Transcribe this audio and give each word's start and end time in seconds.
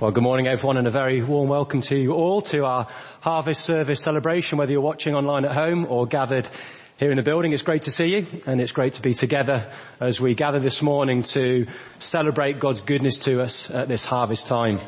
Well, 0.00 0.12
good 0.12 0.22
morning 0.22 0.46
everyone 0.46 0.76
and 0.76 0.86
a 0.86 0.90
very 0.90 1.24
warm 1.24 1.48
welcome 1.48 1.80
to 1.80 1.96
you 1.96 2.12
all 2.12 2.40
to 2.42 2.64
our 2.64 2.86
harvest 3.20 3.64
service 3.64 4.00
celebration, 4.00 4.56
whether 4.56 4.70
you're 4.70 4.80
watching 4.80 5.16
online 5.16 5.44
at 5.44 5.50
home 5.50 5.86
or 5.90 6.06
gathered 6.06 6.48
here 6.98 7.10
in 7.10 7.16
the 7.16 7.24
building. 7.24 7.52
It's 7.52 7.64
great 7.64 7.82
to 7.82 7.90
see 7.90 8.04
you 8.04 8.26
and 8.46 8.60
it's 8.60 8.70
great 8.70 8.92
to 8.92 9.02
be 9.02 9.12
together 9.12 9.68
as 10.00 10.20
we 10.20 10.36
gather 10.36 10.60
this 10.60 10.82
morning 10.82 11.24
to 11.24 11.66
celebrate 11.98 12.60
God's 12.60 12.80
goodness 12.80 13.16
to 13.24 13.40
us 13.40 13.72
at 13.72 13.88
this 13.88 14.04
harvest 14.04 14.46
time. 14.46 14.78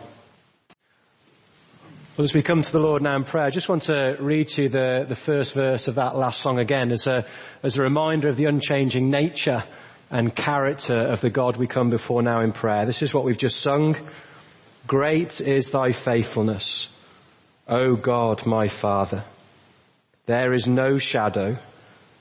Well, 2.16 2.22
as 2.22 2.32
we 2.32 2.42
come 2.42 2.62
to 2.62 2.70
the 2.70 2.78
Lord 2.78 3.02
now 3.02 3.16
in 3.16 3.24
prayer, 3.24 3.46
I 3.46 3.50
just 3.50 3.68
want 3.68 3.82
to 3.84 4.16
read 4.20 4.46
to 4.50 4.62
you 4.62 4.68
the, 4.68 5.06
the 5.08 5.16
first 5.16 5.54
verse 5.54 5.88
of 5.88 5.96
that 5.96 6.14
last 6.14 6.40
song 6.40 6.60
again 6.60 6.92
as 6.92 7.08
a, 7.08 7.26
as 7.64 7.76
a 7.76 7.82
reminder 7.82 8.28
of 8.28 8.36
the 8.36 8.44
unchanging 8.44 9.10
nature 9.10 9.64
and 10.08 10.32
character 10.32 10.94
of 10.94 11.20
the 11.20 11.30
God 11.30 11.56
we 11.56 11.66
come 11.66 11.90
before 11.90 12.22
now 12.22 12.42
in 12.42 12.52
prayer. 12.52 12.86
This 12.86 13.02
is 13.02 13.12
what 13.12 13.24
we've 13.24 13.36
just 13.36 13.60
sung. 13.60 13.96
Great 14.90 15.40
is 15.40 15.70
thy 15.70 15.92
faithfulness, 15.92 16.88
O 17.68 17.94
God, 17.94 18.44
my 18.44 18.66
Father. 18.66 19.22
There 20.26 20.52
is 20.52 20.66
no 20.66 20.98
shadow 20.98 21.58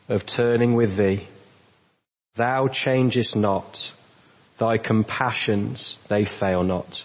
of 0.08 0.28
turning 0.28 0.76
with 0.76 0.96
thee. 0.96 1.28
Thou 2.36 2.68
changest 2.68 3.36
not. 3.36 3.92
Thy 4.60 4.78
compassions, 4.78 5.98
they 6.10 6.26
fail 6.26 6.62
not. 6.62 7.04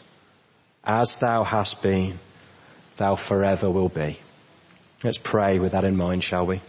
As 0.84 1.16
thou 1.16 1.44
hast 1.44 1.80
been, 1.80 2.18
thou 2.98 3.14
forever 3.14 3.70
will 3.70 3.88
be. 3.88 4.18
Let's 5.02 5.16
pray 5.16 5.58
with 5.58 5.72
that 5.72 5.86
in 5.86 5.96
mind, 5.96 6.22
shall 6.22 6.44
we? 6.44 6.60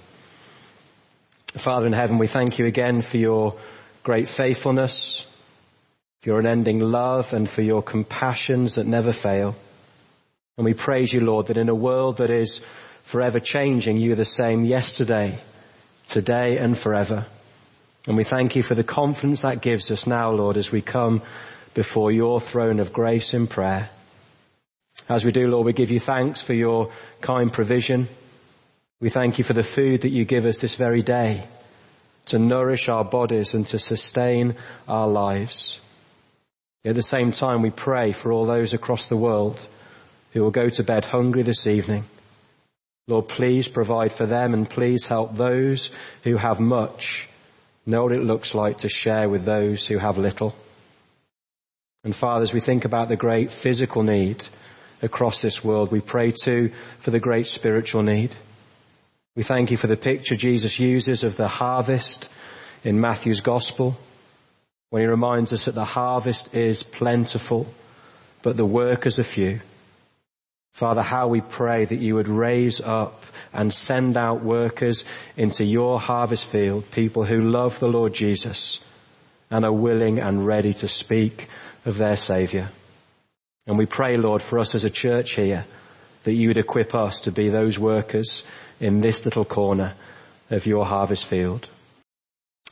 Father 1.47 1.87
in 1.87 1.91
heaven, 1.91 2.17
we 2.17 2.27
thank 2.27 2.59
you 2.59 2.65
again 2.65 3.01
for 3.01 3.17
your 3.17 3.57
great 4.03 4.29
faithfulness, 4.29 5.27
your 6.25 6.39
unending 6.39 6.79
love 6.79 7.33
and 7.33 7.49
for 7.49 7.61
your 7.61 7.83
compassions 7.83 8.75
that 8.75 8.87
never 8.87 9.11
fail. 9.11 9.55
And 10.57 10.65
we 10.65 10.73
praise 10.73 11.13
you, 11.13 11.21
Lord, 11.21 11.47
that 11.47 11.57
in 11.57 11.69
a 11.69 11.75
world 11.75 12.17
that 12.17 12.29
is 12.29 12.61
forever 13.03 13.39
changing, 13.39 13.97
you 13.97 14.13
are 14.13 14.15
the 14.15 14.25
same 14.25 14.65
yesterday, 14.65 15.39
today 16.07 16.57
and 16.57 16.77
forever. 16.77 17.25
And 18.07 18.17
we 18.17 18.23
thank 18.23 18.55
you 18.55 18.63
for 18.63 18.75
the 18.75 18.83
confidence 18.83 19.41
that 19.41 19.61
gives 19.61 19.91
us 19.91 20.07
now, 20.07 20.31
Lord, 20.31 20.57
as 20.57 20.71
we 20.71 20.81
come 20.81 21.21
before 21.73 22.11
your 22.11 22.39
throne 22.39 22.79
of 22.79 22.93
grace 22.93 23.33
in 23.33 23.47
prayer. 23.47 23.89
As 25.09 25.25
we 25.25 25.31
do, 25.31 25.47
Lord, 25.47 25.65
we 25.65 25.73
give 25.73 25.91
you 25.91 25.99
thanks 25.99 26.41
for 26.41 26.53
your 26.53 26.91
kind 27.21 27.51
provision. 27.51 28.07
We 28.99 29.09
thank 29.09 29.37
you 29.37 29.43
for 29.43 29.53
the 29.53 29.63
food 29.63 30.01
that 30.01 30.11
you 30.11 30.25
give 30.25 30.45
us 30.45 30.57
this 30.57 30.75
very 30.75 31.01
day 31.01 31.45
to 32.27 32.39
nourish 32.39 32.89
our 32.89 33.03
bodies 33.03 33.53
and 33.53 33.67
to 33.67 33.77
sustain 33.77 34.55
our 34.87 35.07
lives. 35.07 35.81
At 36.85 36.93
the 36.93 37.01
same 37.01 37.31
time, 37.31 37.63
we 37.63 37.71
pray 37.71 38.11
for 38.11 38.31
all 38.31 38.45
those 38.45 38.75
across 38.75 39.07
the 39.07 39.17
world 39.17 39.59
who 40.33 40.43
will 40.43 40.51
go 40.51 40.69
to 40.69 40.83
bed 40.83 41.03
hungry 41.03 41.41
this 41.41 41.65
evening. 41.65 42.03
Lord, 43.07 43.27
please 43.27 43.67
provide 43.67 44.13
for 44.13 44.27
them 44.27 44.53
and 44.53 44.69
please 44.69 45.07
help 45.07 45.35
those 45.35 45.89
who 46.23 46.37
have 46.37 46.59
much 46.59 47.27
know 47.87 48.03
what 48.03 48.11
it 48.11 48.23
looks 48.23 48.53
like 48.53 48.79
to 48.79 48.89
share 48.89 49.27
with 49.27 49.45
those 49.45 49.87
who 49.87 49.97
have 49.97 50.19
little. 50.19 50.55
And 52.03 52.15
Father, 52.15 52.43
as 52.43 52.53
we 52.53 52.59
think 52.59 52.85
about 52.85 53.09
the 53.09 53.15
great 53.15 53.49
physical 53.49 54.03
need 54.03 54.47
across 55.01 55.41
this 55.41 55.63
world, 55.63 55.91
we 55.91 56.01
pray 56.01 56.31
too 56.31 56.71
for 56.99 57.09
the 57.09 57.19
great 57.19 57.47
spiritual 57.47 58.03
need. 58.03 58.33
We 59.35 59.41
thank 59.41 59.71
you 59.71 59.77
for 59.77 59.87
the 59.87 59.97
picture 59.97 60.35
Jesus 60.35 60.79
uses 60.79 61.23
of 61.23 61.35
the 61.35 61.47
harvest 61.47 62.29
in 62.83 63.01
Matthew's 63.01 63.41
gospel 63.41 63.97
when 64.89 65.01
he 65.01 65.07
reminds 65.07 65.53
us 65.53 65.65
that 65.65 65.75
the 65.75 65.85
harvest 65.85 66.55
is 66.55 66.83
plentiful, 66.83 67.67
but 68.41 68.57
the 68.57 68.65
workers 68.65 69.19
are 69.19 69.23
few. 69.23 69.61
Father, 70.73 71.01
how 71.01 71.27
we 71.29 71.39
pray 71.39 71.85
that 71.85 72.01
you 72.01 72.15
would 72.15 72.27
raise 72.27 72.81
up 72.81 73.23
and 73.53 73.73
send 73.73 74.17
out 74.17 74.43
workers 74.43 75.05
into 75.37 75.63
your 75.63 75.99
harvest 75.99 76.45
field, 76.45 76.91
people 76.91 77.23
who 77.23 77.41
love 77.41 77.79
the 77.79 77.87
Lord 77.87 78.13
Jesus 78.13 78.81
and 79.49 79.63
are 79.63 79.71
willing 79.71 80.19
and 80.19 80.45
ready 80.45 80.73
to 80.73 80.87
speak 80.87 81.47
of 81.85 81.97
their 81.97 82.17
Saviour. 82.17 82.69
And 83.67 83.77
we 83.77 83.85
pray, 83.85 84.17
Lord, 84.17 84.41
for 84.41 84.59
us 84.59 84.75
as 84.75 84.83
a 84.83 84.89
church 84.89 85.33
here, 85.33 85.65
that 86.23 86.33
you 86.33 86.49
would 86.49 86.57
equip 86.57 86.93
us 86.93 87.21
to 87.21 87.31
be 87.31 87.49
those 87.49 87.79
workers 87.79 88.43
in 88.79 88.99
this 88.99 89.23
little 89.23 89.45
corner 89.45 89.93
of 90.49 90.65
your 90.65 90.85
harvest 90.85 91.25
field. 91.25 91.69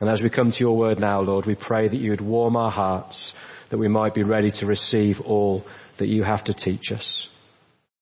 And 0.01 0.09
as 0.09 0.23
we 0.23 0.29
come 0.29 0.51
to 0.51 0.63
your 0.63 0.75
word 0.75 0.99
now, 0.99 1.21
Lord, 1.21 1.45
we 1.45 1.55
pray 1.55 1.87
that 1.87 1.99
you 1.99 2.11
would 2.11 2.21
warm 2.21 2.55
our 2.55 2.71
hearts, 2.71 3.33
that 3.69 3.77
we 3.77 3.87
might 3.87 4.13
be 4.13 4.23
ready 4.23 4.51
to 4.51 4.65
receive 4.65 5.21
all 5.21 5.65
that 5.97 6.07
you 6.07 6.23
have 6.23 6.43
to 6.45 6.53
teach 6.53 6.91
us. 6.91 7.29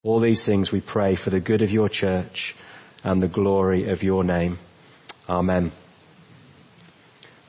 All 0.03 0.19
these 0.19 0.46
things 0.46 0.72
we 0.72 0.81
pray 0.81 1.16
for 1.16 1.30
the 1.30 1.40
good 1.40 1.62
of 1.62 1.72
your 1.72 1.90
church 1.90 2.56
and 3.03 3.22
the 3.22 3.28
glory 3.28 3.90
of 3.90 4.03
your 4.03 4.24
name. 4.24 4.57
Amen. 5.30 5.72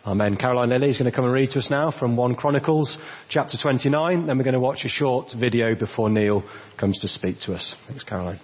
Amen. 0.04 0.36
Caroline 0.36 0.70
Lilly 0.70 0.88
is 0.88 0.98
going 0.98 1.10
to 1.10 1.14
come 1.14 1.24
and 1.24 1.32
read 1.32 1.50
to 1.50 1.60
us 1.60 1.70
now 1.70 1.90
from 1.90 2.16
1 2.16 2.34
Chronicles 2.34 2.98
chapter 3.28 3.56
29. 3.56 4.26
Then 4.26 4.36
we're 4.36 4.44
going 4.44 4.54
to 4.54 4.60
watch 4.60 4.84
a 4.84 4.88
short 4.88 5.30
video 5.30 5.76
before 5.76 6.10
Neil 6.10 6.44
comes 6.76 7.00
to 7.00 7.08
speak 7.08 7.38
to 7.40 7.54
us. 7.54 7.74
Thanks, 7.86 8.02
Caroline. 8.02 8.40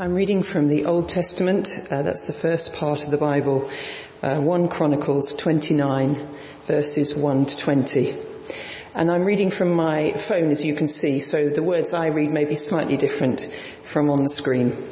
I'm 0.00 0.14
reading 0.14 0.44
from 0.44 0.68
the 0.68 0.84
Old 0.84 1.08
Testament. 1.08 1.76
Uh, 1.90 2.02
that's 2.02 2.22
the 2.22 2.32
first 2.32 2.72
part 2.72 3.02
of 3.02 3.10
the 3.10 3.16
Bible. 3.16 3.68
Uh, 4.22 4.36
1 4.36 4.68
Chronicles 4.68 5.34
29 5.34 6.36
verses 6.62 7.16
1 7.16 7.46
to 7.46 7.58
20. 7.58 8.14
And 8.94 9.10
I'm 9.10 9.24
reading 9.24 9.50
from 9.50 9.72
my 9.72 10.12
phone 10.12 10.52
as 10.52 10.64
you 10.64 10.76
can 10.76 10.86
see, 10.86 11.18
so 11.18 11.48
the 11.48 11.64
words 11.64 11.94
I 11.94 12.10
read 12.10 12.30
may 12.30 12.44
be 12.44 12.54
slightly 12.54 12.96
different 12.96 13.40
from 13.82 14.08
on 14.08 14.22
the 14.22 14.28
screen. 14.28 14.88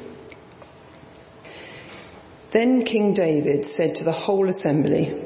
Then 2.51 2.85
King 2.85 3.13
David 3.13 3.65
said 3.65 3.95
to 3.97 4.05
the 4.05 4.11
whole 4.11 4.49
assembly, 4.49 5.23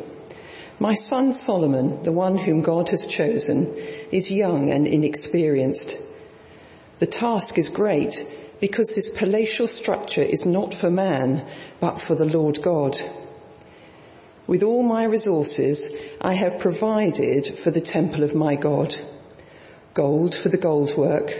my 0.79 0.93
son 0.93 1.33
Solomon, 1.33 2.03
the 2.03 2.12
one 2.12 2.37
whom 2.37 2.61
God 2.61 2.91
has 2.91 3.07
chosen, 3.07 3.75
is 4.12 4.31
young 4.31 4.69
and 4.69 4.87
inexperienced. 4.87 5.97
The 6.99 7.07
task 7.07 7.57
is 7.57 7.71
great 7.71 8.23
because 8.60 8.91
this 8.91 9.16
palatial 9.16 9.66
structure 9.66 10.22
is 10.22 10.44
not 10.44 10.75
for 10.75 10.91
man, 10.91 11.47
but 11.81 12.00
for 12.00 12.15
the 12.15 12.26
Lord 12.26 12.60
God. 12.62 12.98
With 14.47 14.62
all 14.62 14.82
my 14.82 15.04
resources, 15.04 15.94
I 16.21 16.34
have 16.34 16.59
provided 16.59 17.47
for 17.47 17.70
the 17.70 17.81
temple 17.81 18.22
of 18.22 18.34
my 18.34 18.56
God. 18.56 18.94
Gold 19.94 20.34
for 20.34 20.49
the 20.49 20.59
gold 20.59 20.97
work, 20.97 21.32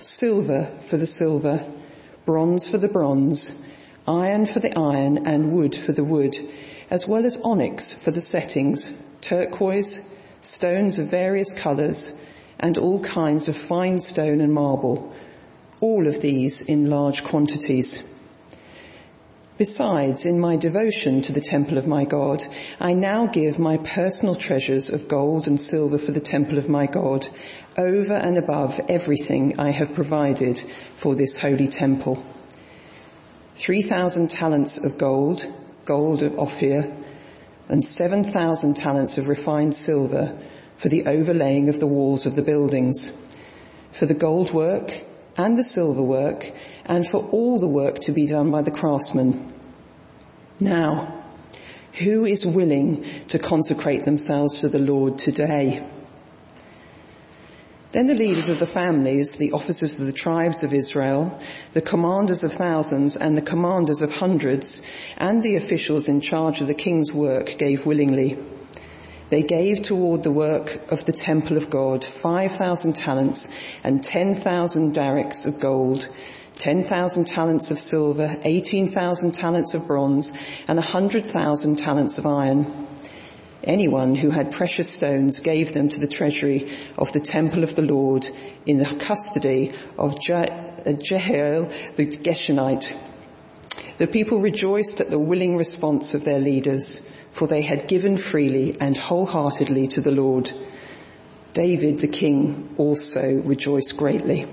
silver 0.00 0.76
for 0.80 0.96
the 0.96 1.06
silver, 1.06 1.64
bronze 2.24 2.68
for 2.68 2.78
the 2.78 2.88
bronze, 2.88 3.64
iron 4.08 4.46
for 4.46 4.60
the 4.60 4.76
iron 4.76 5.26
and 5.26 5.52
wood 5.52 5.74
for 5.74 5.92
the 5.92 6.04
wood, 6.04 6.36
as 6.90 7.06
well 7.06 7.24
as 7.24 7.40
onyx 7.42 7.92
for 7.92 8.10
the 8.10 8.20
settings, 8.20 8.90
turquoise, 9.20 10.12
stones 10.40 10.98
of 10.98 11.10
various 11.10 11.52
colours, 11.52 12.20
and 12.58 12.76
all 12.78 13.00
kinds 13.00 13.48
of 13.48 13.56
fine 13.56 13.98
stone 13.98 14.40
and 14.40 14.52
marble, 14.52 15.14
all 15.80 16.06
of 16.06 16.20
these 16.20 16.60
in 16.60 16.90
large 16.90 17.24
quantities. 17.24 18.06
Besides, 19.56 20.24
in 20.24 20.40
my 20.40 20.56
devotion 20.56 21.20
to 21.22 21.32
the 21.32 21.40
temple 21.40 21.76
of 21.76 21.86
my 21.86 22.06
God, 22.06 22.42
I 22.80 22.94
now 22.94 23.26
give 23.26 23.58
my 23.58 23.76
personal 23.76 24.34
treasures 24.34 24.88
of 24.88 25.08
gold 25.08 25.48
and 25.48 25.60
silver 25.60 25.98
for 25.98 26.12
the 26.12 26.20
temple 26.20 26.56
of 26.56 26.70
my 26.70 26.86
God 26.86 27.28
over 27.76 28.14
and 28.14 28.38
above 28.38 28.80
everything 28.88 29.58
I 29.58 29.70
have 29.70 29.94
provided 29.94 30.58
for 30.58 31.14
this 31.14 31.34
holy 31.34 31.68
temple. 31.68 32.24
3,000 33.56 34.30
talents 34.30 34.82
of 34.82 34.96
gold, 34.96 35.44
gold 35.84 36.22
of 36.22 36.38
Ophir, 36.38 36.96
and 37.68 37.84
7,000 37.84 38.74
talents 38.74 39.18
of 39.18 39.28
refined 39.28 39.74
silver 39.74 40.38
for 40.76 40.88
the 40.88 41.06
overlaying 41.06 41.68
of 41.68 41.78
the 41.78 41.86
walls 41.86 42.24
of 42.24 42.34
the 42.34 42.42
buildings, 42.42 43.14
for 43.92 44.06
the 44.06 44.14
gold 44.14 44.54
work 44.54 45.04
and 45.36 45.56
the 45.56 45.64
silver 45.64 46.02
work, 46.02 46.50
and 46.86 47.06
for 47.06 47.24
all 47.30 47.58
the 47.58 47.68
work 47.68 48.00
to 48.00 48.12
be 48.12 48.26
done 48.26 48.50
by 48.50 48.62
the 48.62 48.70
craftsmen. 48.70 49.52
Now, 50.58 51.24
who 51.92 52.24
is 52.24 52.44
willing 52.44 53.04
to 53.28 53.38
consecrate 53.38 54.04
themselves 54.04 54.60
to 54.60 54.68
the 54.68 54.78
Lord 54.78 55.18
today? 55.18 55.86
Then 57.92 58.06
the 58.06 58.14
leaders 58.14 58.48
of 58.48 58.60
the 58.60 58.66
families, 58.66 59.32
the 59.32 59.52
officers 59.52 59.98
of 59.98 60.06
the 60.06 60.12
tribes 60.12 60.62
of 60.62 60.72
Israel, 60.72 61.40
the 61.72 61.80
commanders 61.80 62.44
of 62.44 62.52
thousands 62.52 63.16
and 63.16 63.36
the 63.36 63.42
commanders 63.42 64.00
of 64.00 64.10
hundreds, 64.10 64.82
and 65.16 65.42
the 65.42 65.56
officials 65.56 66.08
in 66.08 66.20
charge 66.20 66.60
of 66.60 66.68
the 66.68 66.74
king's 66.74 67.12
work 67.12 67.58
gave 67.58 67.86
willingly. 67.86 68.38
They 69.30 69.42
gave 69.42 69.82
toward 69.82 70.24
the 70.24 70.32
work 70.32 70.90
of 70.90 71.04
the 71.04 71.12
temple 71.12 71.56
of 71.56 71.70
God 71.70 72.04
5,000 72.04 72.96
talents 72.96 73.48
and 73.84 74.02
10,000 74.02 74.92
darics 74.92 75.46
of 75.46 75.60
gold, 75.60 76.08
10,000 76.58 77.26
talents 77.26 77.70
of 77.70 77.78
silver, 77.78 78.36
18,000 78.42 79.32
talents 79.32 79.74
of 79.74 79.86
bronze, 79.86 80.36
and 80.66 80.76
100,000 80.76 81.76
talents 81.78 82.18
of 82.18 82.26
iron. 82.26 82.88
Anyone 83.62 84.16
who 84.16 84.30
had 84.30 84.50
precious 84.50 84.90
stones 84.90 85.38
gave 85.38 85.72
them 85.72 85.88
to 85.90 86.00
the 86.00 86.08
treasury 86.08 86.76
of 86.98 87.12
the 87.12 87.20
temple 87.20 87.62
of 87.62 87.76
the 87.76 87.82
Lord 87.82 88.26
in 88.66 88.78
the 88.78 88.96
custody 88.96 89.72
of 89.96 90.14
uh, 90.28 90.92
Jehiel 90.92 91.70
the 91.94 92.06
Gershonite. 92.06 93.09
The 94.00 94.06
people 94.06 94.38
rejoiced 94.38 95.02
at 95.02 95.10
the 95.10 95.18
willing 95.18 95.58
response 95.58 96.14
of 96.14 96.24
their 96.24 96.38
leaders, 96.38 97.06
for 97.30 97.46
they 97.46 97.60
had 97.60 97.86
given 97.86 98.16
freely 98.16 98.74
and 98.80 98.96
wholeheartedly 98.96 99.88
to 99.88 100.00
the 100.00 100.10
Lord. 100.10 100.50
David 101.52 101.98
the 101.98 102.08
king 102.08 102.76
also 102.78 103.42
rejoiced 103.44 103.98
greatly. 103.98 104.46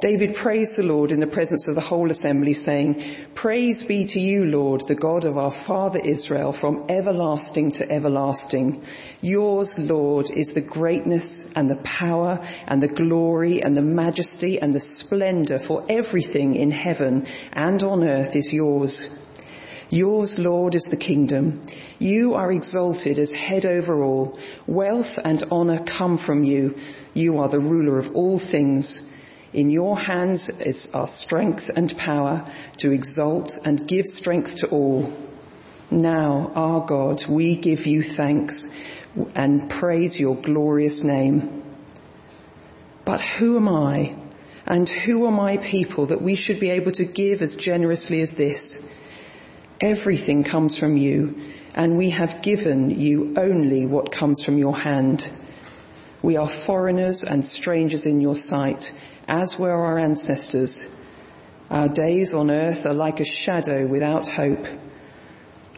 David 0.00 0.36
praised 0.36 0.78
the 0.78 0.84
Lord 0.84 1.10
in 1.10 1.18
the 1.18 1.26
presence 1.26 1.66
of 1.66 1.74
the 1.74 1.80
whole 1.80 2.08
assembly 2.08 2.54
saying, 2.54 3.02
Praise 3.34 3.82
be 3.82 4.04
to 4.04 4.20
you, 4.20 4.44
Lord, 4.44 4.82
the 4.86 4.94
God 4.94 5.24
of 5.24 5.36
our 5.36 5.50
father 5.50 5.98
Israel 5.98 6.52
from 6.52 6.84
everlasting 6.88 7.72
to 7.72 7.90
everlasting. 7.90 8.84
Yours, 9.20 9.76
Lord, 9.76 10.30
is 10.30 10.52
the 10.52 10.60
greatness 10.60 11.52
and 11.54 11.68
the 11.68 11.82
power 11.82 12.46
and 12.68 12.80
the 12.80 12.86
glory 12.86 13.60
and 13.60 13.74
the 13.74 13.82
majesty 13.82 14.60
and 14.60 14.72
the 14.72 14.78
splendor 14.78 15.58
for 15.58 15.84
everything 15.88 16.54
in 16.54 16.70
heaven 16.70 17.26
and 17.52 17.82
on 17.82 18.04
earth 18.04 18.36
is 18.36 18.52
yours. 18.52 19.18
Yours, 19.90 20.38
Lord, 20.38 20.76
is 20.76 20.84
the 20.84 20.96
kingdom. 20.96 21.62
You 21.98 22.34
are 22.34 22.52
exalted 22.52 23.18
as 23.18 23.32
head 23.32 23.66
over 23.66 24.04
all. 24.04 24.38
Wealth 24.68 25.18
and 25.18 25.42
honor 25.50 25.82
come 25.82 26.18
from 26.18 26.44
you. 26.44 26.76
You 27.14 27.38
are 27.38 27.48
the 27.48 27.58
ruler 27.58 27.98
of 27.98 28.14
all 28.14 28.38
things. 28.38 29.12
In 29.52 29.70
your 29.70 29.98
hands 29.98 30.50
is 30.60 30.90
our 30.92 31.08
strength 31.08 31.70
and 31.74 31.96
power 31.96 32.50
to 32.78 32.92
exalt 32.92 33.58
and 33.64 33.88
give 33.88 34.04
strength 34.04 34.56
to 34.56 34.68
all. 34.68 35.12
Now, 35.90 36.52
our 36.54 36.84
God, 36.84 37.26
we 37.26 37.56
give 37.56 37.86
you 37.86 38.02
thanks 38.02 38.70
and 39.34 39.70
praise 39.70 40.16
your 40.16 40.36
glorious 40.36 41.02
name. 41.02 41.62
But 43.06 43.22
who 43.22 43.56
am 43.56 43.68
I 43.70 44.16
and 44.66 44.86
who 44.86 45.24
are 45.24 45.32
my 45.32 45.56
people 45.56 46.06
that 46.06 46.20
we 46.20 46.34
should 46.34 46.60
be 46.60 46.68
able 46.70 46.92
to 46.92 47.06
give 47.06 47.40
as 47.40 47.56
generously 47.56 48.20
as 48.20 48.32
this? 48.32 48.94
Everything 49.80 50.44
comes 50.44 50.76
from 50.76 50.98
you 50.98 51.40
and 51.74 51.96
we 51.96 52.10
have 52.10 52.42
given 52.42 52.90
you 52.90 53.32
only 53.38 53.86
what 53.86 54.12
comes 54.12 54.44
from 54.44 54.58
your 54.58 54.76
hand. 54.76 55.30
We 56.20 56.36
are 56.36 56.48
foreigners 56.48 57.22
and 57.22 57.44
strangers 57.44 58.04
in 58.06 58.20
your 58.20 58.36
sight 58.36 58.92
as 59.28 59.58
were 59.58 59.70
our 59.70 59.98
ancestors. 59.98 61.00
Our 61.70 61.88
days 61.88 62.34
on 62.34 62.50
earth 62.50 62.86
are 62.86 62.94
like 62.94 63.20
a 63.20 63.24
shadow 63.24 63.86
without 63.86 64.28
hope. 64.28 64.66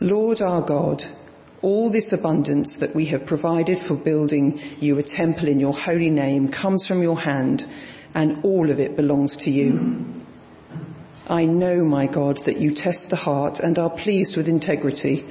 Lord 0.00 0.40
our 0.40 0.62
God, 0.62 1.02
all 1.60 1.90
this 1.90 2.12
abundance 2.12 2.78
that 2.78 2.94
we 2.94 3.06
have 3.06 3.26
provided 3.26 3.78
for 3.78 3.96
building 3.96 4.60
you 4.80 4.98
a 4.98 5.02
temple 5.02 5.48
in 5.48 5.60
your 5.60 5.74
holy 5.74 6.08
name 6.08 6.48
comes 6.48 6.86
from 6.86 7.02
your 7.02 7.20
hand 7.20 7.66
and 8.14 8.44
all 8.44 8.70
of 8.70 8.80
it 8.80 8.96
belongs 8.96 9.36
to 9.38 9.50
you. 9.50 10.06
I 11.28 11.44
know, 11.44 11.84
my 11.84 12.06
God, 12.06 12.38
that 12.46 12.58
you 12.58 12.72
test 12.72 13.10
the 13.10 13.16
heart 13.16 13.60
and 13.60 13.78
are 13.78 13.90
pleased 13.90 14.38
with 14.38 14.48
integrity. 14.48 15.24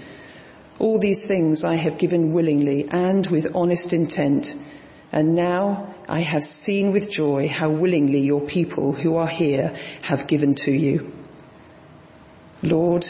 All 0.78 1.00
these 1.00 1.26
things 1.26 1.64
I 1.64 1.76
have 1.76 1.98
given 1.98 2.32
willingly 2.32 2.88
and 2.90 3.26
with 3.26 3.56
honest 3.56 3.94
intent 3.94 4.56
and 5.12 5.36
now 5.36 5.96
I 6.08 6.20
have 6.20 6.44
seen 6.44 6.92
with 6.92 7.10
joy 7.10 7.48
how 7.48 7.70
willingly 7.70 8.20
your 8.20 8.42
people 8.42 8.94
who 8.94 9.18
are 9.18 9.28
here 9.28 9.76
have 10.02 10.28
given 10.28 10.56
to 10.56 10.72
you. 10.72 11.12
Lord, 12.62 13.06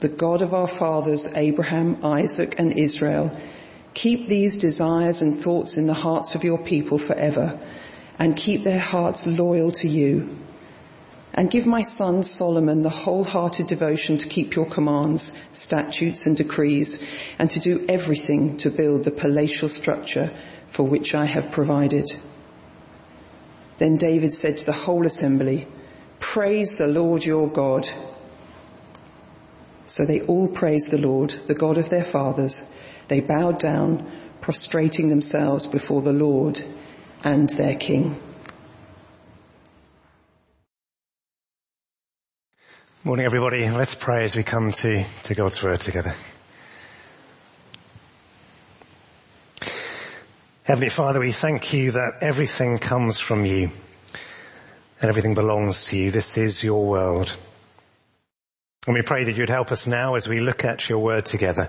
the 0.00 0.08
God 0.08 0.42
of 0.42 0.52
our 0.52 0.66
fathers, 0.66 1.30
Abraham, 1.34 2.04
Isaac 2.04 2.56
and 2.58 2.78
Israel, 2.78 3.36
keep 3.92 4.26
these 4.26 4.56
desires 4.58 5.20
and 5.20 5.40
thoughts 5.40 5.76
in 5.76 5.86
the 5.86 5.94
hearts 5.94 6.34
of 6.34 6.42
your 6.42 6.58
people 6.58 6.98
forever 6.98 7.60
and 8.18 8.36
keep 8.36 8.62
their 8.62 8.80
hearts 8.80 9.26
loyal 9.26 9.70
to 9.72 9.88
you. 9.88 10.36
And 11.36 11.50
give 11.50 11.66
my 11.66 11.82
son 11.82 12.22
Solomon 12.22 12.82
the 12.82 12.90
wholehearted 12.90 13.66
devotion 13.66 14.18
to 14.18 14.28
keep 14.28 14.54
your 14.54 14.66
commands, 14.66 15.36
statutes 15.52 16.26
and 16.26 16.36
decrees 16.36 17.02
and 17.40 17.50
to 17.50 17.60
do 17.60 17.86
everything 17.88 18.56
to 18.58 18.70
build 18.70 19.02
the 19.02 19.10
palatial 19.10 19.68
structure 19.68 20.30
for 20.68 20.84
which 20.84 21.14
I 21.14 21.24
have 21.24 21.50
provided. 21.50 22.06
Then 23.78 23.96
David 23.96 24.32
said 24.32 24.58
to 24.58 24.66
the 24.66 24.72
whole 24.72 25.06
assembly, 25.06 25.66
praise 26.20 26.76
the 26.76 26.86
Lord 26.86 27.24
your 27.24 27.48
God. 27.50 27.88
So 29.86 30.04
they 30.04 30.20
all 30.20 30.46
praised 30.46 30.92
the 30.92 30.98
Lord, 30.98 31.30
the 31.30 31.54
God 31.56 31.78
of 31.78 31.90
their 31.90 32.04
fathers. 32.04 32.72
They 33.08 33.20
bowed 33.20 33.58
down, 33.58 34.10
prostrating 34.40 35.08
themselves 35.08 35.66
before 35.66 36.02
the 36.02 36.12
Lord 36.12 36.60
and 37.24 37.48
their 37.50 37.74
King. 37.74 38.20
Morning 43.06 43.26
everybody. 43.26 43.68
Let's 43.68 43.94
pray 43.94 44.24
as 44.24 44.34
we 44.34 44.44
come 44.44 44.72
to, 44.72 45.04
to 45.24 45.34
God's 45.34 45.62
word 45.62 45.78
together. 45.78 46.14
Heavenly 50.62 50.88
Father, 50.88 51.20
we 51.20 51.32
thank 51.32 51.74
you 51.74 51.92
that 51.92 52.20
everything 52.22 52.78
comes 52.78 53.18
from 53.18 53.44
you 53.44 53.64
and 55.02 55.10
everything 55.10 55.34
belongs 55.34 55.84
to 55.84 55.98
you. 55.98 56.10
This 56.10 56.38
is 56.38 56.64
your 56.64 56.86
world. 56.86 57.36
And 58.86 58.94
we 58.94 59.02
pray 59.02 59.24
that 59.24 59.36
you'd 59.36 59.50
help 59.50 59.70
us 59.70 59.86
now 59.86 60.14
as 60.14 60.26
we 60.26 60.40
look 60.40 60.64
at 60.64 60.88
your 60.88 61.00
word 61.00 61.26
together 61.26 61.68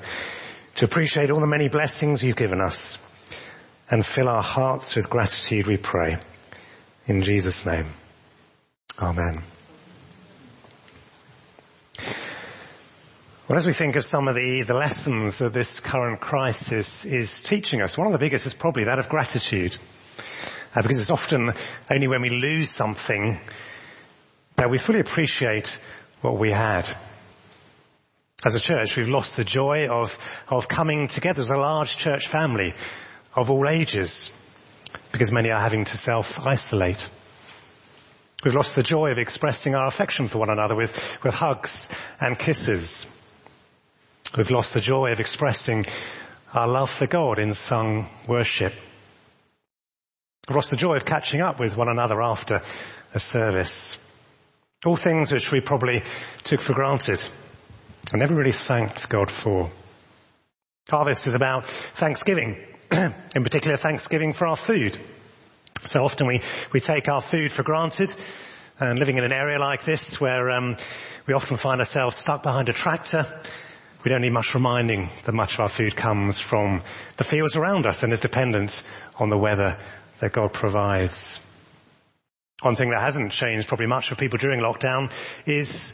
to 0.76 0.86
appreciate 0.86 1.32
all 1.32 1.42
the 1.42 1.48
many 1.48 1.68
blessings 1.68 2.24
you've 2.24 2.38
given 2.38 2.62
us 2.62 2.98
and 3.92 4.06
fill 4.06 4.30
our 4.30 4.42
hearts 4.42 4.96
with 4.96 5.10
gratitude, 5.10 5.68
we 5.68 5.76
pray. 5.76 6.18
In 7.08 7.24
Jesus' 7.24 7.66
name. 7.66 7.88
Amen. 8.98 9.44
Well, 13.48 13.60
as 13.60 13.68
we 13.68 13.74
think 13.74 13.96
of 13.96 14.04
some 14.04 14.28
of 14.28 14.34
the, 14.34 14.64
the 14.68 14.74
lessons 14.74 15.38
that 15.38 15.54
this 15.54 15.80
current 15.80 16.20
crisis 16.20 17.06
is 17.06 17.42
teaching 17.42 17.80
us, 17.80 17.96
one 17.96 18.08
of 18.08 18.14
the 18.14 18.18
biggest 18.18 18.48
is 18.48 18.56
probably 18.56 18.86
that 18.86 18.98
of 18.98 19.08
gratitude. 19.08 19.78
Uh, 20.74 20.82
because 20.82 21.00
it's 21.00 21.12
often 21.12 21.52
only 21.92 22.08
when 22.08 22.24
we 22.24 22.32
lose 22.32 22.72
something 22.72 23.40
that 24.56 24.72
we 24.72 24.80
fully 24.80 25.00
appreciate 25.00 25.78
what 26.22 26.40
we 26.40 26.50
had. 26.50 26.90
As 28.44 28.56
a 28.56 28.60
church, 28.60 28.98
we've 28.98 29.08
lost 29.08 29.36
the 29.36 29.44
joy 29.44 29.90
of, 29.92 30.16
of 30.48 30.68
coming 30.68 31.08
together 31.08 31.42
as 31.42 31.52
a 31.52 31.56
large 31.56 31.98
church 31.98 32.28
family 32.28 32.74
of 33.36 33.52
all 33.52 33.70
ages 33.70 34.28
because 35.12 35.32
many 35.32 35.52
are 35.52 35.62
having 35.62 35.86
to 35.86 35.98
self-isolate. 35.98 37.08
We've 38.44 38.56
lost 38.56 38.74
the 38.74 38.82
joy 38.82 39.12
of 39.12 39.20
expressing 39.20 39.76
our 39.76 39.86
affection 39.86 40.26
for 40.26 40.40
one 40.40 40.50
another 40.50 40.76
with, 40.76 40.94
with 41.24 41.36
hugs 41.36 41.90
and 42.20 42.40
kisses 42.40 43.12
We've 44.34 44.50
lost 44.50 44.74
the 44.74 44.82
joy 44.82 45.12
of 45.12 45.20
expressing 45.22 45.86
our 46.54 46.68
love 46.68 46.92
for 46.92 47.08
God 47.08 47.40
in 47.40 47.54
sung 47.54 48.10
worship. 48.28 48.74
We've 50.50 50.56
lost 50.56 50.72
the 50.72 50.78
joy 50.78 50.96
of 50.96 51.06
catching 51.06 51.42
up 51.42 51.60
with 51.60 51.78
one 51.78 51.88
another 51.88 52.22
after 52.22 52.62
a 53.14 53.20
service. 53.20 53.96
All 54.86 54.98
things 54.98 55.32
which 55.32 55.52
we 55.52 55.62
probably 55.62 56.04
took 56.44 56.60
for 56.60 56.74
granted 56.74 57.24
and 58.12 58.20
never 58.20 58.36
really 58.36 58.52
thanked 58.52 59.08
God 59.08 59.32
for. 59.32 59.72
Harvest 60.90 61.28
is 61.28 61.34
about 61.34 61.66
thanksgiving, 61.68 62.58
in 62.92 63.44
particular 63.44 63.78
thanksgiving 63.78 64.34
for 64.34 64.48
our 64.48 64.58
food. 64.58 64.98
So 65.86 66.02
often 66.02 66.28
we, 66.28 66.42
we 66.74 66.82
take 66.82 67.08
our 67.08 67.22
food 67.22 67.54
for 67.54 67.64
granted 67.64 68.14
and 68.80 69.00
living 69.00 69.18
in 69.18 69.24
an 69.24 69.32
area 69.32 69.60
like 69.60 69.86
this 69.86 70.20
where 70.20 70.52
um, 70.52 70.76
we 71.26 71.34
often 71.34 71.56
find 71.56 71.80
ourselves 71.80 72.18
stuck 72.18 72.44
behind 72.44 72.68
a 72.68 72.74
tractor 72.74 73.26
we 74.06 74.12
don't 74.12 74.22
need 74.22 74.32
much 74.34 74.54
reminding 74.54 75.10
that 75.24 75.34
much 75.34 75.56
of 75.56 75.62
our 75.62 75.68
food 75.68 75.96
comes 75.96 76.40
from 76.40 76.84
the 77.18 77.24
fields 77.24 77.56
around 77.56 77.88
us 77.88 78.04
and 78.04 78.14
is 78.14 78.20
dependent 78.20 78.84
on 79.16 79.32
the 79.32 79.38
weather 79.38 79.78
that 80.20 80.32
God 80.32 80.54
provides. 80.54 81.44
One 82.62 82.76
thing 82.76 82.92
that 82.92 83.02
hasn't 83.02 83.32
changed 83.32 83.68
probably 83.68 83.88
much 83.88 84.10
for 84.10 84.16
people 84.16 84.38
during 84.38 84.62
lockdown 84.62 85.12
is 85.48 85.92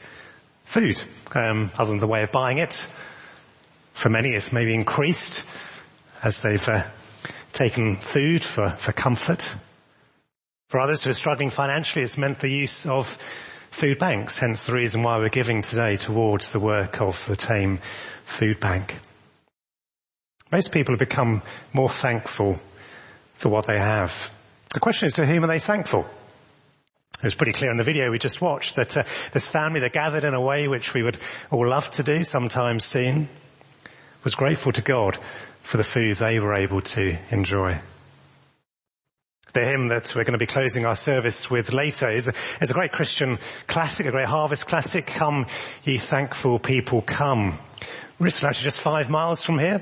food, 0.66 1.02
um, 1.34 1.72
other 1.78 1.92
than 1.92 2.00
the 2.00 2.08
way 2.08 2.24
of 2.24 2.32
buying 2.32 2.58
it. 2.58 2.86
For 3.94 4.10
many 4.10 4.36
it's 4.36 4.52
maybe 4.52 4.74
increased 4.76 5.44
as 6.22 6.40
they've 6.40 6.68
uh, 6.68 6.84
taken 7.54 7.96
food 7.96 8.44
for, 8.44 8.72
for 8.72 8.92
comfort. 8.92 9.50
For 10.68 10.82
others 10.82 11.04
who 11.04 11.12
are 11.12 11.14
struggling 11.14 11.50
financially, 11.50 12.04
it's 12.04 12.18
meant 12.18 12.40
the 12.40 12.50
use 12.50 12.86
of 12.86 13.18
food 13.72 13.98
banks, 13.98 14.36
hence 14.36 14.66
the 14.66 14.74
reason 14.74 15.02
why 15.02 15.18
we're 15.18 15.30
giving 15.30 15.62
today 15.62 15.96
towards 15.96 16.50
the 16.50 16.60
work 16.60 17.02
of 17.02 17.26
the 17.26 17.36
Thame 17.36 17.80
Food 18.26 18.60
Bank. 18.60 19.00
Most 20.52 20.72
people 20.74 20.94
have 20.94 21.00
become 21.00 21.42
more 21.74 21.90
thankful 21.90 22.58
for 23.36 23.50
what 23.50 23.66
they 23.66 23.80
have. 23.80 24.30
The 24.74 24.82
question 24.82 25.08
is 25.08 25.14
to 25.14 25.26
whom 25.26 25.46
are 25.46 25.52
they 25.52 25.60
thankful? 25.60 26.06
It 27.18 27.24
was 27.24 27.36
pretty 27.36 27.54
clear 27.54 27.72
in 27.72 27.78
the 27.78 27.84
video 27.84 28.12
we 28.12 28.20
just 28.20 28.42
watched 28.42 28.76
that 28.76 28.98
uh, 28.98 29.04
this 29.32 29.48
family, 29.48 29.80
they 29.80 29.90
gathered 29.90 30.26
in 30.26 30.34
a 30.34 30.42
way 30.42 30.68
which 30.68 30.94
we 30.94 31.04
would 31.04 31.20
all 31.50 31.68
love 31.68 31.90
to 31.92 32.04
do 32.04 32.24
sometime 32.24 32.80
soon. 32.80 33.30
was 34.24 34.34
grateful 34.34 34.74
to 34.74 34.82
God 34.82 35.18
for 35.62 35.78
the 35.78 35.84
food 35.84 36.16
they 36.18 36.40
were 36.40 36.56
able 36.56 36.82
to 36.82 37.18
enjoy. 37.32 37.78
The 39.54 39.66
hymn 39.66 39.90
that 39.90 40.14
we're 40.16 40.24
going 40.24 40.38
to 40.38 40.38
be 40.38 40.46
closing 40.46 40.86
our 40.86 40.96
service 40.96 41.50
with 41.50 41.74
later 41.74 42.10
is 42.10 42.28
a, 42.28 42.34
is 42.62 42.72
a 42.72 42.74
great 42.74 42.94
Christian 42.94 43.38
classic, 43.68 44.06
a 44.06 44.12
great 44.12 44.28
harvest 44.28 44.66
classic. 44.66 45.08
Come, 45.08 45.46
ye 45.84 45.98
thankful 45.98 46.58
people, 46.58 47.02
come. 47.02 47.60
Written 48.18 48.48
actually 48.48 48.64
just 48.64 48.82
five 48.82 49.10
miles 49.10 49.44
from 49.44 49.60
here 49.60 49.82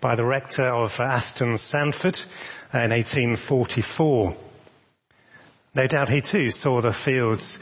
by 0.00 0.16
the 0.16 0.24
rector 0.24 0.66
of 0.72 0.98
Aston 0.98 1.58
Sandford 1.58 2.16
in 2.72 2.90
1844. 2.90 4.32
No 5.74 5.86
doubt 5.86 6.08
he 6.08 6.22
too 6.22 6.48
saw 6.48 6.80
the 6.80 6.92
fields 6.92 7.58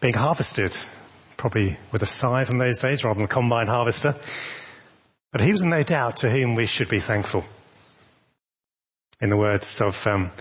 being 0.00 0.14
harvested, 0.14 0.76
probably 1.36 1.78
with 1.92 2.02
a 2.02 2.06
scythe 2.06 2.50
in 2.50 2.58
those 2.58 2.80
days 2.80 3.04
rather 3.04 3.18
than 3.18 3.26
a 3.26 3.28
combine 3.28 3.68
harvester. 3.68 4.16
But 5.30 5.42
he 5.42 5.52
was 5.52 5.64
no 5.64 5.84
doubt 5.84 6.18
to 6.18 6.30
whom 6.30 6.56
we 6.56 6.66
should 6.66 6.88
be 6.88 6.98
thankful. 6.98 7.44
In 9.20 9.30
the 9.30 9.36
words 9.36 9.80
of 9.80 10.04
um, 10.06 10.32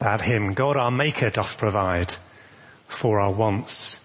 that 0.00 0.20
hymn, 0.20 0.54
God 0.54 0.76
our 0.76 0.90
Maker 0.90 1.30
doth 1.30 1.56
provide 1.58 2.14
for 2.86 3.20
our 3.20 3.32
wants 3.32 3.98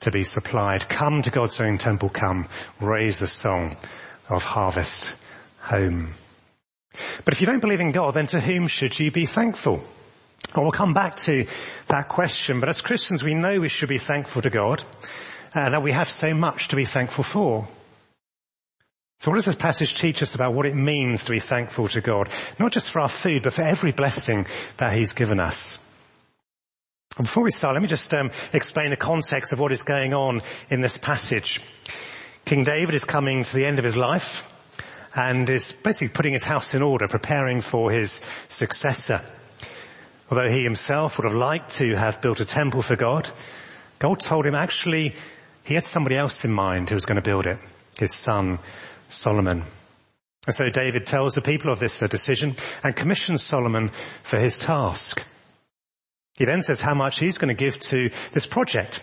to 0.00 0.10
be 0.10 0.24
supplied. 0.24 0.88
Come 0.88 1.22
to 1.22 1.30
God's 1.30 1.60
own 1.60 1.78
temple, 1.78 2.08
come, 2.08 2.48
raise 2.80 3.18
the 3.18 3.26
song 3.26 3.76
of 4.28 4.42
harvest 4.42 5.14
home. 5.60 6.12
But 7.24 7.34
if 7.34 7.40
you 7.40 7.46
don't 7.46 7.60
believe 7.60 7.80
in 7.80 7.92
God, 7.92 8.14
then 8.14 8.26
to 8.28 8.40
whom 8.40 8.66
should 8.66 8.98
you 8.98 9.10
be 9.10 9.26
thankful? 9.26 9.82
Well, 10.54 10.64
we'll 10.64 10.72
come 10.72 10.94
back 10.94 11.16
to 11.16 11.46
that 11.86 12.08
question, 12.08 12.60
but 12.60 12.68
as 12.68 12.80
Christians 12.80 13.22
we 13.22 13.34
know 13.34 13.60
we 13.60 13.68
should 13.68 13.88
be 13.88 13.98
thankful 13.98 14.42
to 14.42 14.50
God 14.50 14.82
and 15.54 15.74
that 15.74 15.82
we 15.82 15.92
have 15.92 16.08
so 16.08 16.34
much 16.34 16.68
to 16.68 16.76
be 16.76 16.84
thankful 16.84 17.24
for. 17.24 17.68
So 19.18 19.32
what 19.32 19.36
does 19.36 19.46
this 19.46 19.56
passage 19.56 19.96
teach 19.96 20.22
us 20.22 20.36
about 20.36 20.54
what 20.54 20.64
it 20.64 20.76
means 20.76 21.24
to 21.24 21.32
be 21.32 21.40
thankful 21.40 21.88
to 21.88 22.00
God? 22.00 22.28
Not 22.60 22.70
just 22.70 22.92
for 22.92 23.00
our 23.00 23.08
food, 23.08 23.42
but 23.42 23.52
for 23.52 23.62
every 23.62 23.90
blessing 23.90 24.46
that 24.76 24.96
He's 24.96 25.12
given 25.12 25.40
us. 25.40 25.76
And 27.16 27.26
before 27.26 27.42
we 27.42 27.50
start, 27.50 27.74
let 27.74 27.82
me 27.82 27.88
just 27.88 28.14
um, 28.14 28.30
explain 28.52 28.90
the 28.90 28.96
context 28.96 29.52
of 29.52 29.58
what 29.58 29.72
is 29.72 29.82
going 29.82 30.14
on 30.14 30.38
in 30.70 30.80
this 30.80 30.96
passage. 30.96 31.60
King 32.44 32.62
David 32.62 32.94
is 32.94 33.04
coming 33.04 33.42
to 33.42 33.56
the 33.56 33.66
end 33.66 33.80
of 33.80 33.84
his 33.84 33.96
life 33.96 34.44
and 35.12 35.50
is 35.50 35.72
basically 35.82 36.08
putting 36.08 36.32
his 36.32 36.44
house 36.44 36.72
in 36.72 36.82
order, 36.82 37.08
preparing 37.08 37.60
for 37.60 37.90
his 37.90 38.20
successor. 38.46 39.20
Although 40.30 40.48
he 40.48 40.62
himself 40.62 41.18
would 41.18 41.28
have 41.28 41.36
liked 41.36 41.70
to 41.78 41.96
have 41.96 42.20
built 42.20 42.38
a 42.38 42.44
temple 42.44 42.82
for 42.82 42.94
God, 42.94 43.28
God 43.98 44.20
told 44.20 44.46
him 44.46 44.54
actually 44.54 45.16
he 45.64 45.74
had 45.74 45.86
somebody 45.86 46.16
else 46.16 46.44
in 46.44 46.52
mind 46.52 46.88
who 46.88 46.94
was 46.94 47.04
going 47.04 47.20
to 47.20 47.28
build 47.28 47.46
it, 47.46 47.58
his 47.98 48.14
son 48.14 48.60
Solomon. 49.08 49.64
And 50.46 50.54
so 50.54 50.64
David 50.68 51.06
tells 51.06 51.34
the 51.34 51.42
people 51.42 51.72
of 51.72 51.78
this 51.78 51.98
decision 51.98 52.56
and 52.82 52.96
commissions 52.96 53.42
Solomon 53.42 53.90
for 54.22 54.38
his 54.38 54.58
task. 54.58 55.22
He 56.38 56.44
then 56.44 56.62
says 56.62 56.80
how 56.80 56.94
much 56.94 57.18
he's 57.18 57.36
going 57.36 57.54
to 57.54 57.64
give 57.64 57.78
to 57.78 58.10
this 58.32 58.46
project, 58.46 59.00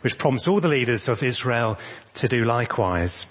which 0.00 0.18
prompts 0.18 0.48
all 0.48 0.60
the 0.60 0.68
leaders 0.68 1.08
of 1.08 1.22
Israel 1.22 1.78
to 2.14 2.28
do 2.28 2.44
likewise. 2.44 3.24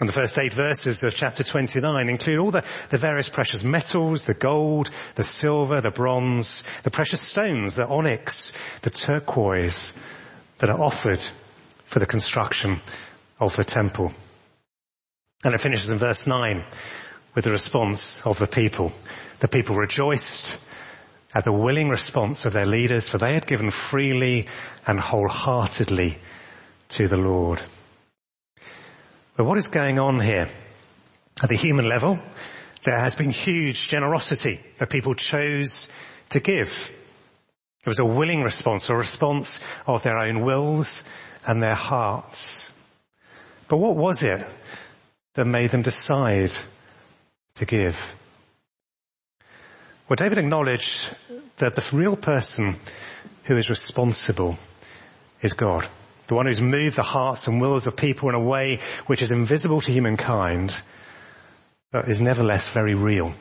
And 0.00 0.08
the 0.08 0.12
first 0.12 0.38
eight 0.38 0.54
verses 0.54 1.02
of 1.04 1.14
chapter 1.14 1.44
29 1.44 2.08
include 2.08 2.38
all 2.38 2.50
the, 2.50 2.64
the 2.88 2.98
various 2.98 3.28
precious 3.28 3.62
metals, 3.62 4.24
the 4.24 4.34
gold, 4.34 4.90
the 5.14 5.22
silver, 5.22 5.80
the 5.80 5.90
bronze, 5.90 6.64
the 6.82 6.90
precious 6.90 7.20
stones, 7.20 7.74
the 7.74 7.86
onyx, 7.86 8.52
the 8.82 8.90
turquoise 8.90 9.92
that 10.58 10.70
are 10.70 10.80
offered 10.80 11.24
for 11.84 11.98
the 11.98 12.06
construction 12.06 12.80
of 13.38 13.54
the 13.56 13.64
temple. 13.64 14.12
And 15.44 15.54
it 15.54 15.60
finishes 15.60 15.90
in 15.90 15.98
verse 15.98 16.26
9 16.26 16.64
with 17.34 17.44
the 17.44 17.50
response 17.50 18.22
of 18.24 18.38
the 18.38 18.46
people. 18.46 18.92
The 19.40 19.48
people 19.48 19.76
rejoiced 19.76 20.56
at 21.34 21.44
the 21.44 21.52
willing 21.52 21.88
response 21.88 22.46
of 22.46 22.54
their 22.54 22.64
leaders, 22.64 23.08
for 23.08 23.18
they 23.18 23.34
had 23.34 23.46
given 23.46 23.70
freely 23.70 24.48
and 24.86 24.98
wholeheartedly 24.98 26.18
to 26.90 27.08
the 27.08 27.16
Lord. 27.16 27.62
But 29.36 29.44
what 29.44 29.58
is 29.58 29.66
going 29.66 29.98
on 29.98 30.20
here? 30.20 30.48
At 31.42 31.48
the 31.48 31.56
human 31.56 31.88
level, 31.88 32.18
there 32.84 32.98
has 32.98 33.14
been 33.14 33.30
huge 33.30 33.88
generosity 33.88 34.60
that 34.78 34.90
people 34.90 35.14
chose 35.14 35.88
to 36.30 36.40
give. 36.40 36.90
It 37.84 37.88
was 37.88 37.98
a 37.98 38.04
willing 38.04 38.40
response, 38.40 38.88
a 38.88 38.94
response 38.94 39.58
of 39.86 40.02
their 40.04 40.16
own 40.16 40.44
wills 40.44 41.02
and 41.46 41.62
their 41.62 41.74
hearts. 41.74 42.70
But 43.68 43.78
what 43.78 43.96
was 43.96 44.22
it 44.22 44.46
that 45.34 45.46
made 45.46 45.70
them 45.70 45.82
decide 45.82 46.56
to 47.56 47.66
give? 47.66 47.96
Well, 50.08 50.16
David 50.16 50.38
acknowledged 50.38 51.08
that 51.56 51.74
the 51.74 51.96
real 51.96 52.16
person 52.16 52.76
who 53.44 53.56
is 53.56 53.70
responsible 53.70 54.58
is 55.40 55.54
God. 55.54 55.88
The 56.26 56.34
one 56.34 56.46
who's 56.46 56.60
moved 56.60 56.96
the 56.96 57.02
hearts 57.02 57.46
and 57.46 57.60
wills 57.60 57.86
of 57.86 57.96
people 57.96 58.28
in 58.28 58.34
a 58.34 58.40
way 58.40 58.80
which 59.06 59.22
is 59.22 59.30
invisible 59.30 59.80
to 59.80 59.92
humankind, 59.92 60.74
but 61.90 62.08
is 62.08 62.20
nevertheless 62.20 62.72
very 62.72 62.94
real. 62.94 63.32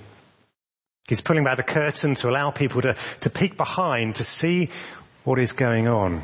He's 1.07 1.21
pulling 1.21 1.43
back 1.43 1.57
the 1.57 1.63
curtain 1.63 2.15
to 2.15 2.29
allow 2.29 2.51
people 2.51 2.81
to, 2.81 2.95
to 3.21 3.29
peek 3.29 3.57
behind 3.57 4.15
to 4.15 4.23
see 4.23 4.69
what 5.23 5.39
is 5.39 5.51
going 5.51 5.87
on. 5.87 6.23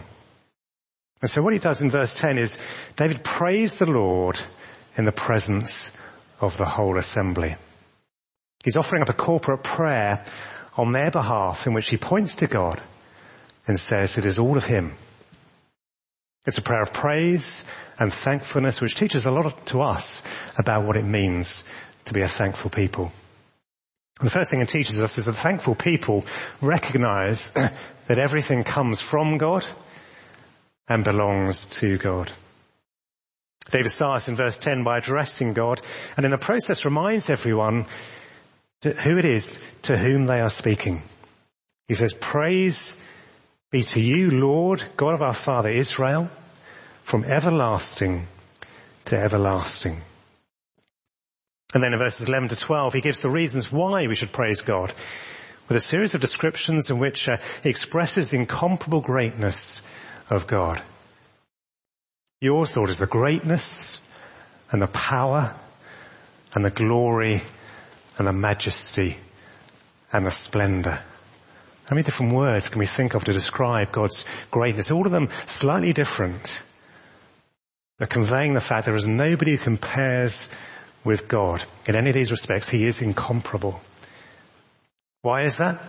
And 1.21 1.29
so 1.29 1.41
what 1.41 1.53
he 1.53 1.59
does 1.59 1.81
in 1.81 1.89
verse 1.89 2.17
10 2.17 2.37
is 2.37 2.57
David 2.95 3.23
praised 3.23 3.77
the 3.79 3.85
Lord 3.85 4.39
in 4.99 5.05
the 5.05 5.11
presence 5.13 5.91
of 6.41 6.57
the 6.57 6.65
whole 6.65 6.99
assembly. 6.99 7.55
He's 8.65 8.75
offering 8.75 9.01
up 9.01 9.07
a 9.07 9.13
corporate 9.13 9.63
prayer 9.63 10.25
on 10.75 10.91
their 10.91 11.09
behalf 11.09 11.65
in 11.65 11.73
which 11.73 11.89
he 11.89 11.95
points 11.95 12.35
to 12.35 12.47
God 12.47 12.81
and 13.65 13.79
says 13.79 14.17
it 14.17 14.25
is 14.25 14.39
all 14.39 14.57
of 14.57 14.65
him. 14.65 14.93
It's 16.45 16.57
a 16.57 16.61
prayer 16.61 16.81
of 16.81 16.91
praise 16.91 17.63
and 17.97 18.11
thankfulness 18.11 18.81
which 18.81 18.95
teaches 18.95 19.25
a 19.25 19.31
lot 19.31 19.65
to 19.67 19.79
us 19.79 20.21
about 20.57 20.85
what 20.85 20.97
it 20.97 21.05
means 21.05 21.63
to 22.05 22.13
be 22.13 22.21
a 22.21 22.27
thankful 22.27 22.69
people. 22.69 23.09
And 24.19 24.25
the 24.25 24.31
first 24.31 24.51
thing 24.51 24.59
it 24.59 24.67
teaches 24.67 24.99
us 24.99 25.17
is 25.17 25.27
that 25.27 25.33
thankful 25.33 25.75
people 25.75 26.25
recognize 26.59 27.51
that 27.51 28.17
everything 28.17 28.63
comes 28.63 28.99
from 28.99 29.37
God 29.37 29.65
and 30.89 31.05
belongs 31.05 31.63
to 31.79 31.97
God. 31.97 32.33
David 33.71 33.91
starts 33.91 34.27
in 34.27 34.35
verse 34.35 34.57
10 34.57 34.83
by 34.83 34.97
addressing 34.97 35.53
God 35.53 35.81
and 36.17 36.25
in 36.25 36.31
the 36.31 36.37
process 36.37 36.85
reminds 36.85 37.29
everyone 37.29 37.85
who 38.83 39.17
it 39.17 39.25
is 39.25 39.59
to 39.83 39.97
whom 39.97 40.25
they 40.25 40.39
are 40.39 40.49
speaking. 40.49 41.03
He 41.87 41.93
says, 41.95 42.13
praise 42.13 42.97
be 43.71 43.83
to 43.83 43.99
you, 43.99 44.29
Lord, 44.29 44.83
God 44.97 45.13
of 45.13 45.21
our 45.21 45.33
Father 45.33 45.69
Israel, 45.69 46.29
from 47.03 47.23
everlasting 47.23 48.27
to 49.05 49.17
everlasting. 49.17 50.01
And 51.73 51.83
then 51.83 51.93
in 51.93 51.99
verses 51.99 52.27
11 52.27 52.49
to 52.49 52.55
12, 52.55 52.93
he 52.93 53.01
gives 53.01 53.21
the 53.21 53.29
reasons 53.29 53.71
why 53.71 54.07
we 54.07 54.15
should 54.15 54.31
praise 54.31 54.61
God 54.61 54.93
with 55.67 55.77
a 55.77 55.79
series 55.79 56.15
of 56.15 56.21
descriptions 56.21 56.89
in 56.89 56.97
which 56.97 57.29
uh, 57.29 57.37
he 57.61 57.69
expresses 57.69 58.29
the 58.29 58.37
incomparable 58.37 59.01
greatness 59.01 59.81
of 60.29 60.47
God. 60.47 60.81
Yours, 62.41 62.77
Lord, 62.77 62.89
is 62.89 62.99
the 62.99 63.05
greatness 63.05 63.99
and 64.71 64.81
the 64.81 64.87
power 64.87 65.53
and 66.55 66.63
the 66.63 66.71
glory 66.71 67.41
and 68.17 68.27
the 68.27 68.33
majesty 68.33 69.17
and 70.13 70.25
the 70.25 70.31
splendor. 70.31 70.91
How 71.89 71.95
many 71.95 72.03
different 72.03 72.33
words 72.33 72.69
can 72.69 72.79
we 72.79 72.85
think 72.85 73.13
of 73.13 73.25
to 73.25 73.33
describe 73.33 73.91
God's 73.91 74.23
greatness? 74.51 74.89
All 74.89 75.05
of 75.05 75.11
them 75.11 75.27
slightly 75.47 75.91
different, 75.91 76.61
but 77.97 78.09
conveying 78.09 78.53
the 78.53 78.61
fact 78.61 78.85
there 78.85 78.95
is 78.95 79.05
nobody 79.05 79.57
who 79.57 79.63
compares 79.63 80.47
with 81.03 81.27
God. 81.27 81.65
In 81.87 81.97
any 81.97 82.09
of 82.09 82.13
these 82.13 82.31
respects, 82.31 82.69
He 82.69 82.85
is 82.85 83.01
incomparable. 83.01 83.81
Why 85.23 85.43
is 85.43 85.57
that? 85.57 85.83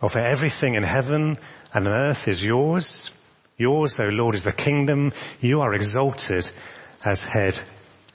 Well, 0.00 0.08
for 0.08 0.20
everything 0.20 0.74
in 0.76 0.84
heaven 0.84 1.36
and 1.74 1.88
on 1.88 1.92
earth 1.92 2.28
is 2.28 2.44
yours. 2.44 3.10
Yours, 3.58 3.98
O 4.00 4.04
Lord, 4.04 4.34
is 4.34 4.44
the 4.44 4.52
kingdom. 4.52 5.12
You 5.40 5.62
are 5.62 5.72
exalted 5.72 6.50
as 7.06 7.22
head 7.22 7.58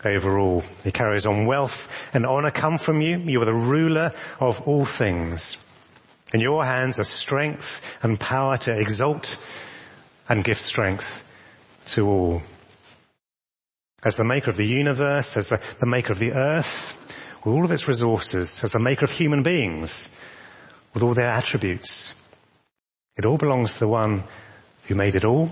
over 0.06 0.38
all. 0.38 0.64
He 0.84 0.92
carries 0.92 1.26
on 1.26 1.48
wealth 1.48 1.78
and 2.14 2.28
honor 2.28 2.52
come 2.52 2.78
from 2.78 3.02
you. 3.02 3.18
You 3.18 3.42
are 3.42 3.46
the 3.46 3.54
ruler 3.54 4.12
of 4.40 4.62
all 4.68 4.86
things. 4.86 5.56
In 6.34 6.42
your 6.42 6.64
hands 6.64 7.00
are 7.00 7.04
strength 7.04 7.82
and 8.04 8.20
power 8.20 8.58
to 8.58 8.78
exalt 8.78 9.38
and 10.30 10.44
give 10.44 10.58
strength 10.58 11.28
to 11.88 12.08
all. 12.08 12.42
As 14.06 14.18
the 14.18 14.24
maker 14.24 14.52
of 14.52 14.58
the 14.58 14.68
universe, 14.68 15.36
as 15.38 15.48
the, 15.48 15.60
the 15.80 15.88
maker 15.88 16.12
of 16.12 16.20
the 16.20 16.34
earth, 16.34 16.98
with 17.44 17.54
all 17.54 17.66
of 17.66 17.72
its 17.72 17.88
resources, 17.88 18.60
as 18.64 18.72
the 18.72 18.80
maker 18.80 19.06
of 19.06 19.12
human 19.12 19.42
beings, 19.42 20.08
with 20.94 21.02
all 21.02 21.16
their 21.16 21.28
attributes, 21.28 22.14
it 23.18 23.26
all 23.26 23.38
belongs 23.38 23.74
to 23.74 23.80
the 23.80 23.88
one 23.88 24.24
who 24.84 24.96
made 24.96 25.16
it 25.16 25.26
all, 25.26 25.50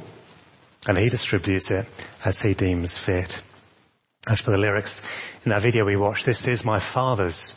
and 0.88 1.00
he 1.00 1.10
distributes 1.10 1.70
it 1.72 1.86
as 2.24 2.40
he 2.40 2.54
deems 2.54 2.98
fit. 2.98 3.42
As 4.28 4.42
for 4.42 4.52
the 4.52 4.58
lyrics 4.58 5.02
in 5.46 5.50
that 5.50 5.62
video 5.62 5.86
we 5.86 5.96
watched, 5.96 6.26
this 6.26 6.46
is 6.46 6.66
my 6.66 6.80
father's 6.80 7.56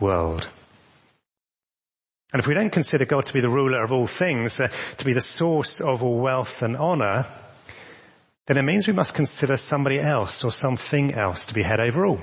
world. 0.00 0.48
And 2.32 2.40
if 2.40 2.46
we 2.46 2.54
don't 2.54 2.70
consider 2.70 3.04
God 3.04 3.26
to 3.26 3.32
be 3.32 3.40
the 3.40 3.48
ruler 3.48 3.82
of 3.82 3.92
all 3.92 4.06
things, 4.06 4.60
uh, 4.60 4.68
to 4.98 5.04
be 5.04 5.12
the 5.12 5.20
source 5.20 5.80
of 5.80 6.02
all 6.02 6.20
wealth 6.20 6.62
and 6.62 6.76
honor, 6.76 7.26
then 8.46 8.56
it 8.58 8.64
means 8.64 8.86
we 8.86 8.92
must 8.92 9.14
consider 9.14 9.56
somebody 9.56 10.00
else 10.00 10.44
or 10.44 10.52
something 10.52 11.14
else 11.14 11.46
to 11.46 11.54
be 11.54 11.62
head 11.62 11.80
over 11.80 12.06
all. 12.06 12.20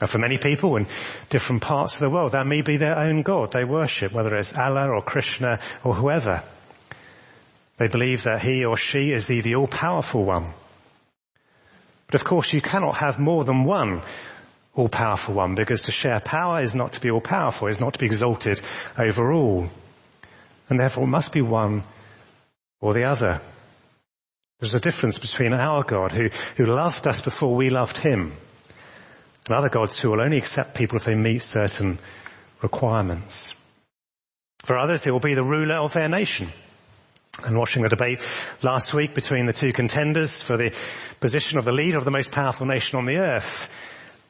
And 0.00 0.10
for 0.10 0.18
many 0.18 0.38
people 0.38 0.76
in 0.76 0.86
different 1.30 1.62
parts 1.62 1.94
of 1.94 2.00
the 2.00 2.10
world, 2.10 2.32
that 2.32 2.46
may 2.46 2.62
be 2.62 2.76
their 2.76 2.98
own 2.98 3.22
God 3.22 3.52
they 3.52 3.64
worship, 3.64 4.12
whether 4.12 4.34
it's 4.36 4.56
Allah 4.56 4.88
or 4.88 5.02
Krishna 5.02 5.60
or 5.84 5.94
whoever. 5.94 6.42
They 7.76 7.88
believe 7.88 8.24
that 8.24 8.40
he 8.40 8.64
or 8.64 8.76
she 8.76 9.12
is 9.12 9.26
the, 9.26 9.40
the 9.42 9.56
all-powerful 9.56 10.24
one. 10.24 10.52
But 12.06 12.14
of 12.14 12.24
course 12.24 12.52
you 12.52 12.60
cannot 12.60 12.96
have 12.96 13.18
more 13.18 13.44
than 13.44 13.64
one 13.64 14.02
all-powerful 14.74 15.34
one 15.34 15.54
because 15.54 15.82
to 15.82 15.92
share 15.92 16.20
power 16.20 16.62
is 16.62 16.74
not 16.74 16.94
to 16.94 17.00
be 17.00 17.10
all-powerful, 17.10 17.68
is 17.68 17.80
not 17.80 17.94
to 17.94 17.98
be 17.98 18.06
exalted 18.06 18.60
over 18.98 19.32
all. 19.32 19.68
And 20.68 20.80
therefore 20.80 21.04
it 21.04 21.08
must 21.08 21.32
be 21.32 21.42
one 21.42 21.82
or 22.80 22.94
the 22.94 23.04
other. 23.04 23.40
There's 24.60 24.74
a 24.74 24.80
difference 24.80 25.18
between 25.18 25.52
our 25.52 25.82
God 25.82 26.12
who, 26.12 26.28
who 26.56 26.64
loved 26.64 27.06
us 27.06 27.20
before 27.20 27.54
we 27.54 27.70
loved 27.70 27.98
him 27.98 28.32
and 29.48 29.56
other 29.56 29.68
gods 29.68 29.96
who 29.96 30.10
will 30.10 30.22
only 30.22 30.38
accept 30.38 30.74
people 30.74 30.96
if 30.96 31.04
they 31.04 31.14
meet 31.14 31.42
certain 31.42 31.98
requirements. 32.62 33.54
For 34.64 34.76
others, 34.76 35.04
he 35.04 35.10
will 35.10 35.20
be 35.20 35.34
the 35.34 35.44
ruler 35.44 35.76
of 35.76 35.92
their 35.92 36.08
nation. 36.08 36.50
And 37.44 37.58
watching 37.58 37.82
the 37.82 37.88
debate 37.88 38.20
last 38.62 38.94
week 38.94 39.14
between 39.14 39.46
the 39.46 39.52
two 39.52 39.72
contenders 39.72 40.42
for 40.42 40.56
the 40.56 40.74
position 41.20 41.58
of 41.58 41.64
the 41.64 41.72
leader 41.72 41.98
of 41.98 42.04
the 42.04 42.10
most 42.10 42.32
powerful 42.32 42.66
nation 42.66 42.98
on 42.98 43.04
the 43.04 43.18
earth, 43.18 43.68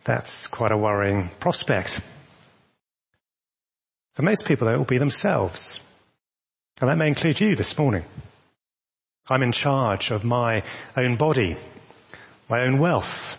that's 0.05 0.47
quite 0.49 0.73
a 0.73 0.77
worrying 0.77 1.31
prospect. 1.41 2.01
For 4.15 4.23
most 4.23 4.47
people, 4.47 4.69
it 4.69 4.77
will 4.77 4.85
be 4.85 4.99
themselves. 4.99 5.79
And 6.81 6.91
that 6.91 6.97
may 6.97 7.09
include 7.09 7.41
you 7.41 7.55
this 7.55 7.77
morning. 7.79 8.05
I'm 9.29 9.43
in 9.43 9.53
charge 9.53 10.11
of 10.11 10.25
my 10.25 10.63
own 10.97 11.17
body, 11.17 11.57
my 12.49 12.65
own 12.67 12.79
wealth, 12.79 13.39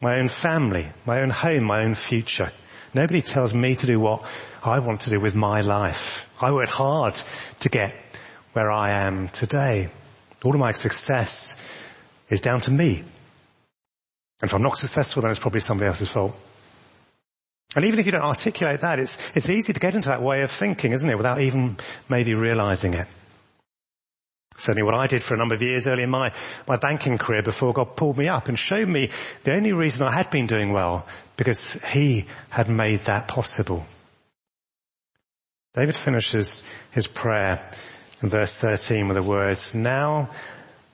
my 0.00 0.18
own 0.18 0.28
family, 0.28 0.88
my 1.06 1.20
own 1.20 1.30
home, 1.30 1.64
my 1.64 1.84
own 1.84 1.94
future. 1.94 2.52
Nobody 2.94 3.22
tells 3.22 3.54
me 3.54 3.74
to 3.76 3.86
do 3.86 4.00
what 4.00 4.24
I 4.64 4.78
want 4.80 5.02
to 5.02 5.10
do 5.10 5.20
with 5.20 5.34
my 5.34 5.60
life. 5.60 6.28
I 6.40 6.52
worked 6.52 6.72
hard 6.72 7.20
to 7.60 7.68
get 7.68 7.94
where 8.56 8.70
I 8.72 9.04
am 9.06 9.28
today. 9.28 9.90
All 10.42 10.54
of 10.54 10.58
my 10.58 10.72
success 10.72 11.60
is 12.30 12.40
down 12.40 12.62
to 12.62 12.70
me. 12.70 13.00
And 14.40 14.48
if 14.48 14.54
I'm 14.54 14.62
not 14.62 14.78
successful, 14.78 15.20
then 15.20 15.30
it's 15.30 15.38
probably 15.38 15.60
somebody 15.60 15.88
else's 15.88 16.08
fault. 16.08 16.34
And 17.74 17.84
even 17.84 17.98
if 17.98 18.06
you 18.06 18.12
don't 18.12 18.22
articulate 18.22 18.80
that, 18.80 18.98
it's, 18.98 19.18
it's 19.34 19.50
easy 19.50 19.74
to 19.74 19.78
get 19.78 19.94
into 19.94 20.08
that 20.08 20.22
way 20.22 20.40
of 20.40 20.50
thinking, 20.50 20.92
isn't 20.92 21.10
it, 21.10 21.18
without 21.18 21.42
even 21.42 21.76
maybe 22.08 22.32
realizing 22.32 22.94
it. 22.94 23.06
Certainly 24.56 24.84
what 24.84 24.94
I 24.94 25.06
did 25.06 25.22
for 25.22 25.34
a 25.34 25.38
number 25.38 25.54
of 25.54 25.60
years 25.60 25.86
early 25.86 26.04
in 26.04 26.10
my, 26.10 26.32
my 26.66 26.76
banking 26.76 27.18
career 27.18 27.42
before 27.42 27.74
God 27.74 27.94
pulled 27.94 28.16
me 28.16 28.28
up 28.28 28.48
and 28.48 28.58
showed 28.58 28.88
me 28.88 29.10
the 29.42 29.52
only 29.52 29.72
reason 29.72 30.02
I 30.02 30.14
had 30.14 30.30
been 30.30 30.46
doing 30.46 30.72
well 30.72 31.06
because 31.36 31.72
He 31.92 32.24
had 32.48 32.70
made 32.70 33.02
that 33.02 33.28
possible. 33.28 33.84
David 35.74 35.94
finishes 35.94 36.62
his 36.90 37.06
prayer 37.06 37.70
in 38.22 38.28
verse 38.30 38.52
13 38.52 39.08
with 39.08 39.16
the 39.16 39.22
words, 39.22 39.74
Now, 39.74 40.30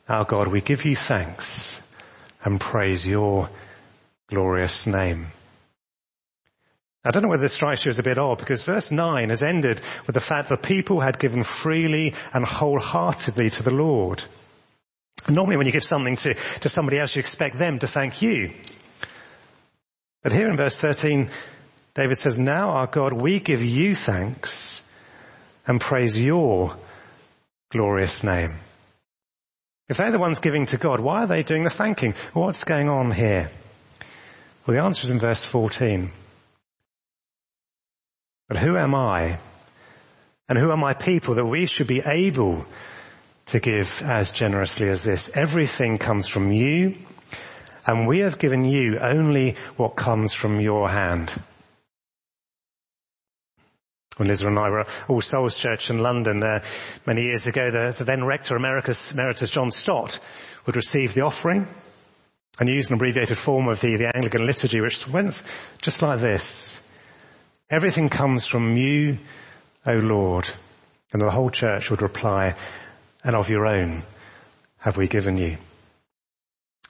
our 0.09 0.25
God, 0.25 0.49
we 0.49 0.61
give 0.61 0.85
you 0.85 0.97
thanks 0.97 1.81
and 2.45 2.61
praise 2.61 3.07
your 3.07 3.49
glorious 4.29 4.87
name. 4.87 5.29
I 7.05 7.11
don't 7.11 7.23
know 7.23 7.29
whether 7.29 7.43
this 7.43 7.55
strikes 7.55 7.85
you 7.85 7.89
as 7.89 7.99
a 7.99 8.03
bit 8.03 8.19
odd 8.19 8.39
because 8.39 8.63
verse 8.63 8.91
9 8.91 9.31
has 9.31 9.43
ended 9.43 9.81
with 10.07 10.15
the 10.15 10.21
fact 10.21 10.49
that 10.49 10.63
people 10.63 11.01
had 11.01 11.19
given 11.19 11.43
freely 11.43 12.15
and 12.33 12.47
wholeheartedly 12.47 13.51
to 13.51 13.63
the 13.63 13.73
Lord. 13.73 14.23
Normally 15.29 15.57
when 15.57 15.67
you 15.67 15.73
give 15.73 15.85
something 15.85 16.17
to, 16.17 16.35
to 16.35 16.69
somebody 16.69 16.99
else, 16.99 17.15
you 17.15 17.21
expect 17.21 17.59
them 17.59 17.81
to 17.81 17.89
thank 17.89 18.23
you. 18.23 18.53
But 20.23 20.33
here 20.33 20.49
in 20.49 20.57
verse 20.57 20.77
13, 20.77 21.31
David 21.95 22.19
says, 22.19 22.39
now 22.39 22.71
our 22.71 22.87
God, 22.87 23.13
we 23.13 23.41
give 23.41 23.63
you 23.63 23.95
thanks 23.97 24.81
and 25.67 25.81
praise 25.81 26.21
your 26.21 26.77
glorious 27.73 28.23
name. 28.23 28.59
If 29.89 29.97
they're 29.97 30.13
the 30.13 30.19
ones 30.19 30.41
giving 30.41 30.67
to 30.67 30.77
God, 30.77 31.01
why 31.01 31.23
are 31.23 31.27
they 31.27 31.43
doing 31.43 31.65
the 31.65 31.71
thanking? 31.71 32.15
What's 32.35 32.65
going 32.65 32.89
on 32.89 33.11
here? 33.11 33.51
Well, 34.67 34.77
the 34.77 34.83
answer 34.83 35.03
is 35.03 35.11
in 35.11 35.19
verse 35.19 35.43
14. 35.43 36.11
But 38.49 38.59
who 38.59 38.77
am 38.77 38.95
I? 38.95 39.39
And 40.49 40.59
who 40.59 40.71
are 40.71 40.77
my 40.77 40.93
people 40.93 41.35
that 41.35 41.47
we 41.47 41.65
should 41.67 41.87
be 41.87 42.03
able 42.07 42.67
to 43.47 43.59
give 43.59 44.03
as 44.03 44.31
generously 44.31 44.89
as 44.91 45.03
this? 45.03 45.31
Everything 45.35 45.97
comes 45.97 46.29
from 46.29 46.53
you, 46.53 46.97
and 47.87 48.07
we 48.07 48.19
have 48.21 48.39
given 48.39 48.65
you 48.65 48.99
only 48.99 49.57
what 49.77 49.97
comes 49.97 50.35
from 50.35 50.61
your 50.61 50.91
hand. 50.91 51.35
When 54.17 54.29
Liz 54.29 54.43
and 54.43 54.59
I 54.59 54.69
were 54.69 54.81
at 54.81 54.89
All 55.09 55.21
Souls 55.21 55.57
Church 55.57 55.89
in 55.89 55.99
London 55.99 56.41
there 56.41 56.63
many 57.07 57.23
years 57.23 57.47
ago, 57.47 57.71
the, 57.71 57.95
the 57.97 58.05
then 58.05 58.25
rector 58.25 58.57
emeritus, 58.57 59.11
emeritus 59.11 59.51
John 59.51 59.71
Stott 59.71 60.19
would 60.67 60.77
receive 60.77 61.15
the 61.15 61.23
offering 61.23 61.67
and 62.61 62.69
use 62.69 62.89
an 62.89 62.97
abbreviated 62.97 63.39
form 63.39 63.69
of 63.69 63.81
the, 63.81 63.97
the 63.97 64.15
Anglican 64.15 64.45
liturgy, 64.45 64.81
which 64.81 65.07
went 65.09 65.43
just 65.81 66.03
like 66.03 66.21
this. 66.21 66.79
Everything 67.71 68.11
comes 68.11 68.47
from 68.47 68.77
you, 68.77 69.17
O 69.87 69.93
Lord. 69.93 70.51
And 71.13 71.21
the 71.21 71.31
whole 71.31 71.51
church 71.51 71.91
would 71.91 72.03
reply, 72.03 72.55
and 73.25 73.37
of 73.37 73.49
your 73.49 73.67
own 73.67 74.03
have 74.79 74.97
we 74.97 75.09
given 75.09 75.37
you. 75.37 75.57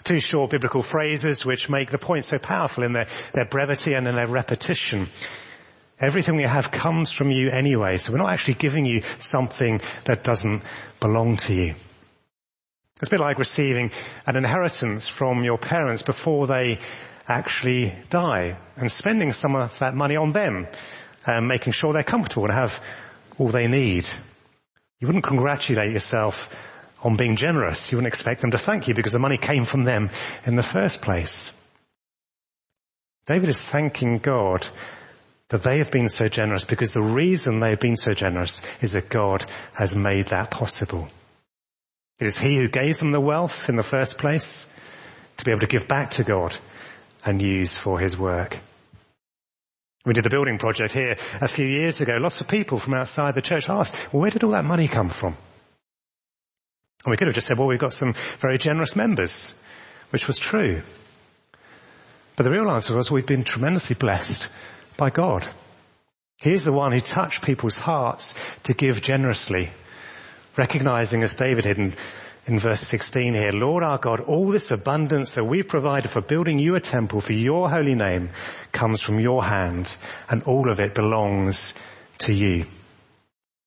Two 0.05 0.21
short 0.21 0.51
biblical 0.51 0.83
phrases 0.83 1.45
which 1.45 1.69
make 1.69 1.91
the 1.91 1.99
point 1.99 2.25
so 2.25 2.39
powerful 2.39 2.83
in 2.83 2.93
their, 2.93 3.07
their 3.33 3.45
brevity 3.45 3.95
and 3.95 4.09
in 4.09 4.17
their 4.17 4.27
repetition. 4.27 5.09
Everything 6.01 6.37
we 6.37 6.43
have 6.43 6.71
comes 6.71 7.13
from 7.13 7.31
you 7.31 7.51
anyway, 7.51 7.97
so 7.97 8.13
we're 8.13 8.19
not 8.19 8.31
actually 8.31 8.55
giving 8.55 8.87
you 8.87 9.03
something 9.19 9.81
that 10.05 10.25
doesn't 10.25 10.63
belong 11.01 11.37
to 11.39 11.55
you. 11.55 11.75
It's 13.01 13.09
a 13.09 13.11
bit 13.11 13.21
like 13.21 13.39
receiving 13.39 13.91
an 14.27 14.37
inheritance 14.37 15.09
from 15.09 15.45
your 15.45 15.59
parents 15.59 16.03
before 16.03 16.47
they 16.47 16.79
actually 17.29 17.93
die 18.11 18.59
and 18.77 18.91
spending 18.91 19.33
some 19.33 19.57
of 19.57 19.79
that 19.79 19.95
money 19.95 20.17
on 20.17 20.33
them 20.33 20.67
and 21.27 21.49
making 21.49 21.73
sure 21.73 21.93
they're 21.93 22.03
comfortable 22.03 22.47
and 22.47 22.55
have 22.55 22.79
all 23.39 23.49
they 23.49 23.67
need. 23.67 24.09
You 25.01 25.09
wouldn't 25.09 25.27
congratulate 25.27 25.91
yourself 25.91 26.51
on 27.03 27.17
being 27.17 27.37
generous. 27.37 27.91
You 27.91 27.99
wouldn't 27.99 28.13
expect 28.13 28.41
them 28.41 28.53
to 28.53 28.59
thank 28.59 28.89
you 28.89 28.95
because 28.95 29.13
the 29.13 29.19
money 29.19 29.37
came 29.37 29.65
from 29.65 29.83
them 29.83 30.11
in 30.47 30.55
the 30.55 30.63
first 30.63 31.03
place. 31.03 31.51
David 33.27 33.49
is 33.49 33.61
thanking 33.61 34.19
God 34.19 34.67
that 35.53 35.63
they 35.63 35.79
have 35.79 35.91
been 35.91 36.09
so 36.09 36.29
generous 36.29 36.65
because 36.65 36.93
the 36.93 37.03
reason 37.03 37.61
they 37.61 37.71
have 37.71 37.79
been 37.79 37.95
so 37.95 38.15
generous 38.15 38.63
is 38.81 38.93
that 38.93 39.11
God 39.11 39.45
has 39.75 39.95
made 39.95 40.29
that 40.29 40.51
possible. 40.51 41.07
It 42.19 42.27
is 42.27 42.39
He 42.39 42.57
who 42.57 42.69
gave 42.69 42.99
them 42.99 43.13
the 43.13 43.21
wealth 43.21 43.69
in 43.69 43.77
the 43.77 43.83
first 43.83 44.17
place 44.17 44.67
to 45.37 45.45
be 45.45 45.51
able 45.51 45.61
to 45.61 45.67
give 45.67 45.87
back 45.87 46.13
to 46.13 46.25
God 46.25 46.57
and 47.23 47.43
use 47.43 47.77
for 47.77 47.99
his 47.99 48.19
work. 48.19 48.59
We 50.07 50.15
did 50.15 50.25
a 50.25 50.31
building 50.31 50.59
project 50.59 50.95
here 50.95 51.17
a 51.43 51.49
few 51.49 51.67
years 51.67 52.01
ago. 52.01 52.15
Lots 52.19 52.41
of 52.41 52.49
people 52.49 52.79
from 52.79 52.95
outside 52.95 53.35
the 53.35 53.43
church 53.43 53.69
asked, 53.69 53.95
well, 54.11 54.23
where 54.23 54.31
did 54.31 54.45
all 54.45 54.53
that 54.53 54.65
money 54.65 54.89
come 54.89 55.11
from? 55.11 55.37
And 57.05 57.11
we 57.11 57.19
could 57.19 57.27
have 57.27 57.35
just 57.35 57.47
said, 57.47 57.59
well, 57.59 57.69
we've 57.69 57.79
got 57.79 57.93
some 57.93 58.15
very 58.41 58.57
generous 58.57 58.97
members, 58.97 59.55
which 60.11 60.27
was 60.27 60.39
true. 60.39 60.81
But 62.37 62.45
the 62.45 62.51
real 62.51 62.71
answer 62.71 62.97
was 62.97 63.11
we've 63.11 63.27
been 63.27 63.45
tremendously 63.45 63.97
blessed 63.97 64.49
by 64.97 65.11
God. 65.11 65.49
He 66.39 66.53
is 66.53 66.65
the 66.65 66.73
one 66.73 66.93
who 66.93 67.01
touched 67.01 67.45
people's 67.45 67.77
hearts 67.77 68.35
to 68.65 68.75
give 68.75 69.01
generously, 69.01 69.71
recognizing 70.57 71.23
as 71.23 71.37
David 71.37 71.65
did 71.65 71.79
in 71.79 71.95
in 72.47 72.59
verse 72.59 72.81
16 72.81 73.35
here, 73.35 73.53
Lord 73.53 73.85
our 73.85 73.99
God, 73.99 74.21
all 74.21 74.49
this 74.49 74.71
abundance 74.71 75.33
that 75.33 75.45
we've 75.45 75.69
provided 75.69 76.11
for 76.11 76.21
building 76.21 76.59
you 76.59 76.75
a 76.75 76.81
temple 76.81 77.21
for 77.21 77.33
your 77.33 77.71
holy 77.71 77.95
name 77.95 78.31
comes 78.73 79.01
from 79.01 79.21
your 79.21 79.45
hand 79.45 79.97
and 80.29 80.43
all 80.43 80.69
of 80.71 80.81
it 80.81 80.95
belongs 80.95 81.73
to 82.19 82.33
you. 82.33 82.67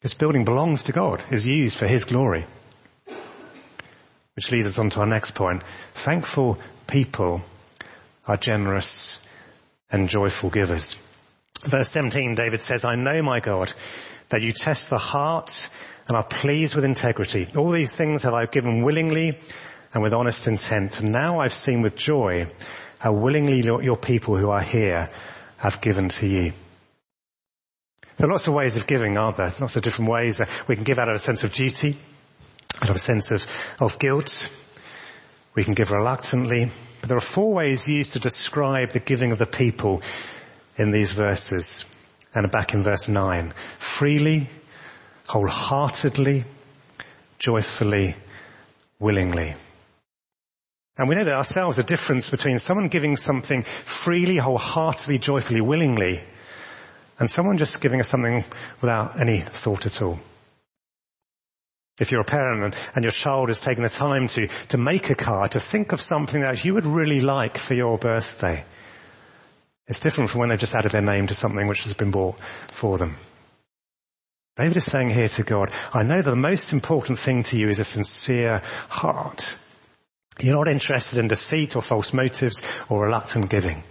This 0.01 0.13
building 0.13 0.43
belongs 0.43 0.83
to 0.83 0.91
God, 0.91 1.23
is 1.31 1.47
used 1.47 1.77
for 1.77 1.87
his 1.87 2.03
glory. 2.03 2.45
Which 4.35 4.51
leads 4.51 4.67
us 4.67 4.77
on 4.77 4.89
to 4.89 4.99
our 4.99 5.05
next 5.05 5.31
point. 5.31 5.63
Thankful 5.93 6.59
people 6.85 7.41
are 8.27 8.37
generous 8.37 9.25
and 9.89 10.09
joyful 10.09 10.49
givers. 10.49 10.97
Verse 11.65 11.89
17, 11.89 12.35
David 12.35 12.61
says, 12.61 12.85
I 12.85 12.95
know 12.95 13.21
my 13.23 13.39
God, 13.39 13.73
that 14.29 14.41
you 14.41 14.51
test 14.51 14.89
the 14.89 14.99
heart 14.99 15.69
and 16.07 16.15
are 16.15 16.23
pleased 16.23 16.75
with 16.75 16.85
integrity. 16.85 17.47
All 17.55 17.71
these 17.71 17.95
things 17.95 18.21
have 18.21 18.33
I 18.33 18.45
given 18.45 18.83
willingly 18.83 19.39
and 19.93 20.03
with 20.03 20.13
honest 20.13 20.47
intent. 20.47 20.99
And 20.99 21.11
now 21.11 21.39
I've 21.39 21.53
seen 21.53 21.81
with 21.81 21.95
joy 21.95 22.47
how 22.99 23.13
willingly 23.13 23.63
your 23.63 23.97
people 23.97 24.37
who 24.37 24.49
are 24.49 24.61
here 24.61 25.09
have 25.57 25.81
given 25.81 26.09
to 26.09 26.27
you. 26.27 26.53
There 28.17 28.29
are 28.29 28.31
lots 28.31 28.47
of 28.47 28.53
ways 28.53 28.77
of 28.77 28.85
giving, 28.85 29.17
aren't 29.17 29.37
there? 29.37 29.53
Lots 29.59 29.75
of 29.75 29.81
different 29.81 30.11
ways. 30.11 30.37
that 30.37 30.49
We 30.67 30.75
can 30.75 30.83
give 30.83 30.99
out 30.99 31.09
of 31.09 31.15
a 31.15 31.19
sense 31.19 31.43
of 31.43 31.51
duty, 31.51 31.97
out 32.81 32.89
of 32.89 32.95
a 32.95 32.99
sense 32.99 33.31
of, 33.31 33.45
of 33.81 33.97
guilt. 33.97 34.49
We 35.55 35.63
can 35.63 35.73
give 35.73 35.91
reluctantly. 35.91 36.69
But 37.01 37.09
there 37.09 37.17
are 37.17 37.21
four 37.21 37.53
ways 37.53 37.87
used 37.87 38.13
to 38.13 38.19
describe 38.19 38.91
the 38.91 38.99
giving 38.99 39.31
of 39.31 39.39
the 39.39 39.45
people 39.45 40.01
in 40.77 40.91
these 40.91 41.11
verses 41.11 41.83
and 42.33 42.51
back 42.51 42.73
in 42.73 42.81
verse 42.81 43.07
9. 43.07 43.53
Freely, 43.77 44.49
wholeheartedly, 45.27 46.43
joyfully, 47.39 48.15
willingly. 48.99 49.55
And 50.97 51.09
we 51.09 51.15
know 51.15 51.25
that 51.25 51.33
ourselves 51.33 51.77
the 51.77 51.83
difference 51.83 52.29
between 52.29 52.57
someone 52.57 52.87
giving 52.87 53.17
something 53.17 53.63
freely, 53.63 54.37
wholeheartedly, 54.37 55.19
joyfully, 55.19 55.61
willingly, 55.61 56.23
and 57.19 57.29
someone 57.29 57.57
just 57.57 57.81
giving 57.81 57.99
us 57.99 58.09
something 58.09 58.45
without 58.81 59.19
any 59.19 59.41
thought 59.41 59.85
at 59.85 60.01
all. 60.01 60.19
If 61.97 62.11
you're 62.11 62.21
a 62.21 62.25
parent 62.25 62.63
and, 62.63 62.75
and 62.95 63.03
your 63.03 63.11
child 63.11 63.47
has 63.47 63.61
taken 63.61 63.83
the 63.83 63.89
time 63.89 64.27
to, 64.27 64.47
to 64.69 64.77
make 64.77 65.09
a 65.09 65.15
card, 65.15 65.51
to 65.51 65.59
think 65.61 65.93
of 65.93 66.01
something 66.01 66.41
that 66.41 66.65
you 66.65 66.73
would 66.73 66.85
really 66.85 67.21
like 67.21 67.57
for 67.57 67.73
your 67.73 67.97
birthday, 67.97 68.65
it's 69.87 69.99
different 69.99 70.29
from 70.29 70.39
when 70.39 70.49
they've 70.49 70.59
just 70.59 70.75
added 70.75 70.91
their 70.91 71.01
name 71.01 71.27
to 71.27 71.35
something 71.35 71.67
which 71.67 71.83
has 71.83 71.93
been 71.93 72.11
bought 72.11 72.39
for 72.71 72.97
them. 72.97 73.15
David 74.57 74.77
is 74.77 74.85
saying 74.85 75.09
here 75.09 75.27
to 75.27 75.43
God, 75.43 75.71
I 75.93 76.03
know 76.03 76.21
that 76.21 76.29
the 76.29 76.35
most 76.35 76.71
important 76.71 77.19
thing 77.19 77.43
to 77.43 77.59
you 77.59 77.67
is 77.67 77.79
a 77.79 77.83
sincere 77.83 78.61
heart. 78.87 79.53
You're 80.39 80.55
not 80.55 80.69
interested 80.69 81.19
in 81.19 81.27
deceit 81.27 81.75
or 81.75 81.81
false 81.81 82.13
motives 82.13 82.61
or 82.89 83.03
reluctant 83.03 83.49
giving. 83.49 83.83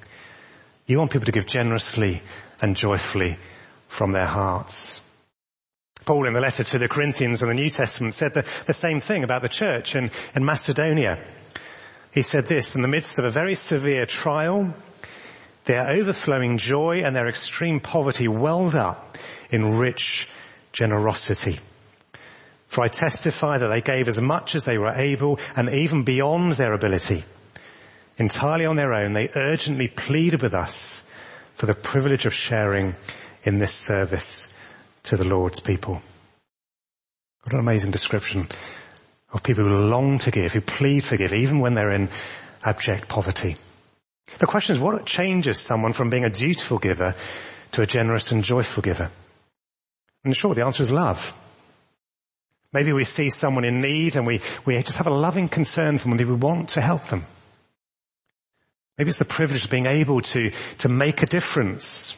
You 0.87 0.99
want 0.99 1.13
people 1.13 1.27
to 1.27 1.33
give 1.33 1.47
generously 1.47 2.23
and 2.63 2.77
joyfully 2.77 3.37
from 3.89 4.13
their 4.13 4.27
hearts. 4.27 5.01
Paul 6.05 6.27
in 6.27 6.35
the 6.35 6.41
letter 6.41 6.65
to 6.65 6.79
the 6.79 6.89
Corinthians 6.89 7.41
in 7.41 7.49
the 7.49 7.55
New 7.55 7.71
Testament 7.71 8.15
said 8.15 8.35
the, 8.35 8.47
the 8.67 8.75
same 8.75 9.01
thing 9.01 9.25
about 9.25 9.43
the 9.43 9.49
church 9.49 9.95
in, 9.95 10.11
in 10.37 10.45
Macedonia. 10.45 11.25
He 12.13 12.23
said 12.23 12.47
this, 12.47 12.75
in 12.75 12.83
the 12.83 12.89
midst 12.89 13.19
of 13.19 13.25
a 13.25 13.31
very 13.31 13.55
severe 13.55 14.05
trial, 14.05 14.75
their 15.65 15.91
overflowing 15.91 16.59
joy 16.59 17.03
and 17.05 17.15
their 17.15 17.29
extreme 17.29 17.81
poverty 17.81 18.29
welled 18.29 18.75
up 18.75 19.17
in 19.51 19.77
rich 19.79 20.29
generosity. 20.73 21.59
For 22.67 22.85
I 22.85 22.89
testify 22.89 23.59
that 23.59 23.69
they 23.69 23.81
gave 23.81 24.09
as 24.09 24.21
much 24.21 24.55
as 24.55 24.65
they 24.65 24.79
were 24.79 24.95
able 24.95 25.39
and 25.57 25.71
even 25.71 26.03
beyond 26.03 26.53
their 26.53 26.73
ability. 26.73 27.25
Entirely 28.19 28.67
on 28.67 28.77
their 28.77 28.93
own, 28.93 29.13
they 29.13 29.31
urgently 29.35 29.89
pleaded 29.89 30.43
with 30.43 30.55
us 30.55 31.03
for 31.55 31.67
the 31.67 31.75
privilege 31.75 32.27
of 32.27 32.35
sharing 32.35 32.95
in 33.45 33.59
this 33.59 33.73
service 33.73 34.53
to 35.05 35.17
the 35.17 35.25
Lord's 35.25 35.61
people. 35.61 36.03
What 37.43 37.53
an 37.53 37.61
amazing 37.61 37.91
description 37.91 38.49
of 39.33 39.43
people 39.43 39.65
who 39.65 39.77
long 39.89 40.19
to 40.21 40.31
give, 40.31 40.53
who 40.53 40.61
plead 40.61 41.05
for 41.05 41.17
give, 41.17 41.35
even 41.35 41.61
when 41.61 41.75
they're 41.75 41.93
in 41.93 42.09
abject 42.65 43.09
poverty. 43.09 43.57
The 44.39 44.47
question 44.47 44.75
is 44.75 44.81
what 44.81 45.07
changes 45.07 45.59
someone 45.61 45.93
from 45.93 46.11
being 46.11 46.25
a 46.25 46.31
dutiful 46.31 46.79
giver 46.79 47.15
to 47.73 47.83
a 47.83 47.87
generous 47.87 48.33
and 48.33 48.43
joyful 48.43 48.83
giver? 48.83 49.11
And 50.25 50.35
sure, 50.35 50.55
the 50.55 50.65
answer 50.65 50.83
is 50.83 50.91
love. 50.91 51.35
Maybe 52.73 52.93
we 52.93 53.05
see 53.05 53.29
someone 53.29 53.65
in 53.65 53.81
need 53.81 54.17
and 54.17 54.27
we, 54.27 54.41
we 54.65 54.77
just 54.83 54.97
have 54.97 55.07
a 55.07 55.15
loving 55.15 55.49
concern 55.49 55.99
for 55.99 56.09
them 56.09 56.19
we 56.19 56.35
want 56.35 56.71
to 56.71 56.81
help 56.81 57.05
them. 57.05 57.25
Maybe 58.99 59.11
it's 59.11 59.19
the 59.19 59.25
privilege 59.25 59.65
of 59.65 59.71
being 59.71 59.87
able 59.87 60.21
to, 60.21 60.51
to 60.79 60.89
make 60.89 61.23
a 61.23 61.27
difference. 61.27 62.13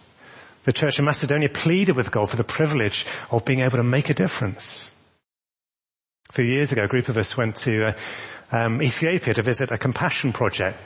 The 0.64 0.73
church 0.73 0.99
in 0.99 1.05
Macedonia 1.05 1.49
pleaded 1.49 1.97
with 1.97 2.11
God 2.11 2.31
for 2.31 2.37
the 2.37 2.45
privilege 2.45 3.05
of 3.31 3.45
being 3.45 3.61
able 3.61 3.79
to 3.79 3.83
make 3.83 4.11
a 4.11 4.14
difference. 4.14 4.90
A 6.31 6.33
few 6.33 6.45
years 6.45 6.73
ago, 6.73 6.83
a 6.85 6.88
group 6.88 7.09
of 7.09 7.19
us 7.19 7.37
went 7.37 7.57
to 7.57 7.88
uh, 7.88 8.57
um, 8.59 8.83
Ethiopia 8.83 9.35
to 9.35 9.42
visit 9.42 9.71
a 9.71 9.79
compassion 9.79 10.33
project 10.33 10.79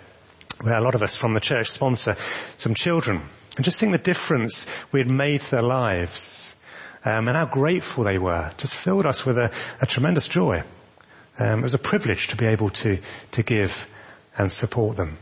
where 0.63 0.79
a 0.79 0.83
lot 0.83 0.95
of 0.95 1.03
us 1.03 1.17
from 1.17 1.35
the 1.35 1.41
church 1.41 1.71
sponsor 1.71 2.17
some 2.57 2.75
children. 2.75 3.23
And 3.57 3.65
just 3.65 3.79
seeing 3.79 3.93
the 3.93 3.99
difference 3.99 4.67
we 4.93 5.01
had 5.01 5.11
made 5.11 5.41
to 5.41 5.51
their 5.51 5.63
lives 5.63 6.55
um, 7.05 7.29
and 7.29 7.37
how 7.37 7.47
grateful 7.47 8.05
they 8.05 8.19
were 8.19 8.53
just 8.59 8.75
filled 8.75 9.07
us 9.07 9.25
with 9.25 9.39
a, 9.39 9.51
a 9.81 9.87
tremendous 9.87 10.29
joy. 10.29 10.63
Um, 11.39 11.61
it 11.61 11.63
was 11.63 11.75
a 11.75 11.79
privilege 11.79 12.29
to 12.29 12.37
be 12.37 12.47
able 12.47 12.71
to, 12.71 12.99
to 13.33 13.43
give 13.43 13.89
and 14.37 14.53
support 14.53 14.97
them. 14.97 15.17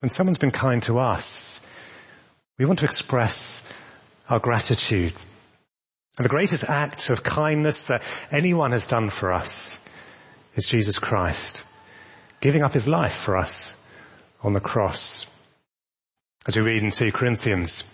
When 0.00 0.10
someone's 0.10 0.38
been 0.38 0.52
kind 0.52 0.82
to 0.84 1.00
us, 1.00 1.60
we 2.58 2.66
want 2.66 2.78
to 2.80 2.84
express 2.84 3.64
our 4.28 4.38
gratitude. 4.38 5.14
And 6.16 6.24
the 6.24 6.28
greatest 6.28 6.64
act 6.68 7.10
of 7.10 7.22
kindness 7.22 7.84
that 7.84 8.02
anyone 8.30 8.72
has 8.72 8.86
done 8.86 9.10
for 9.10 9.32
us 9.32 9.78
is 10.54 10.66
Jesus 10.66 10.96
Christ, 10.96 11.64
giving 12.40 12.62
up 12.62 12.72
his 12.72 12.88
life 12.88 13.16
for 13.24 13.36
us 13.36 13.74
on 14.42 14.52
the 14.52 14.60
cross. 14.60 15.26
As 16.46 16.56
we 16.56 16.62
read 16.62 16.82
in 16.82 16.90
2 16.90 17.12
Corinthians, 17.12 17.84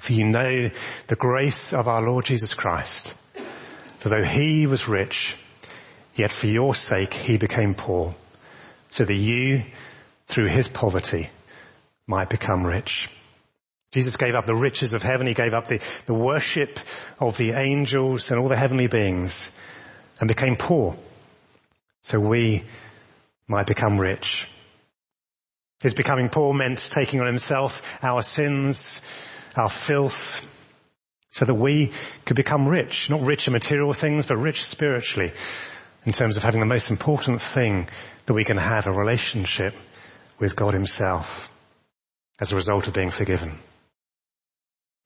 for 0.00 0.12
you 0.12 0.24
know 0.24 0.70
the 1.06 1.16
grace 1.16 1.72
of 1.72 1.88
our 1.88 2.02
Lord 2.02 2.24
Jesus 2.24 2.54
Christ, 2.54 3.14
for 3.98 4.08
though 4.08 4.24
he 4.24 4.66
was 4.66 4.88
rich, 4.88 5.34
yet 6.14 6.30
for 6.30 6.46
your 6.46 6.74
sake 6.74 7.14
he 7.14 7.36
became 7.36 7.74
poor, 7.74 8.14
so 8.90 9.04
that 9.04 9.14
you, 9.14 9.64
through 10.26 10.48
his 10.48 10.68
poverty, 10.68 11.28
might 12.06 12.30
become 12.30 12.66
rich. 12.66 13.08
Jesus 13.92 14.16
gave 14.16 14.34
up 14.34 14.46
the 14.46 14.54
riches 14.54 14.92
of 14.92 15.02
heaven, 15.02 15.26
he 15.26 15.34
gave 15.34 15.54
up 15.54 15.66
the, 15.66 15.80
the 16.06 16.14
worship 16.14 16.78
of 17.18 17.36
the 17.36 17.52
angels 17.52 18.30
and 18.30 18.38
all 18.38 18.48
the 18.48 18.56
heavenly 18.56 18.86
beings, 18.86 19.50
and 20.20 20.28
became 20.28 20.56
poor, 20.56 20.96
so 22.02 22.18
we 22.18 22.64
might 23.46 23.66
become 23.66 23.98
rich. 23.98 24.46
His 25.80 25.94
becoming 25.94 26.28
poor 26.28 26.52
meant 26.52 26.90
taking 26.92 27.20
on 27.20 27.26
himself 27.26 27.98
our 28.02 28.22
sins, 28.22 29.00
our 29.56 29.68
filth, 29.68 30.40
so 31.30 31.44
that 31.44 31.54
we 31.54 31.92
could 32.24 32.36
become 32.36 32.66
rich. 32.66 33.10
Not 33.10 33.22
rich 33.22 33.46
in 33.46 33.52
material 33.52 33.92
things, 33.92 34.26
but 34.26 34.38
rich 34.38 34.64
spiritually, 34.64 35.32
in 36.04 36.12
terms 36.12 36.36
of 36.36 36.42
having 36.42 36.60
the 36.60 36.66
most 36.66 36.90
important 36.90 37.40
thing 37.40 37.88
that 38.26 38.34
we 38.34 38.44
can 38.44 38.56
have, 38.56 38.86
a 38.86 38.92
relationship 38.92 39.74
with 40.38 40.56
God 40.56 40.74
himself, 40.74 41.48
as 42.40 42.50
a 42.50 42.56
result 42.56 42.88
of 42.88 42.94
being 42.94 43.10
forgiven. 43.10 43.58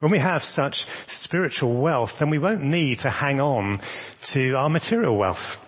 When 0.00 0.10
we 0.10 0.18
have 0.18 0.42
such 0.42 0.86
spiritual 1.06 1.74
wealth, 1.74 2.18
then 2.18 2.30
we 2.30 2.38
won't 2.38 2.64
need 2.64 3.00
to 3.00 3.10
hang 3.10 3.40
on 3.40 3.80
to 4.32 4.54
our 4.54 4.68
material 4.68 5.16
wealth. 5.16 5.58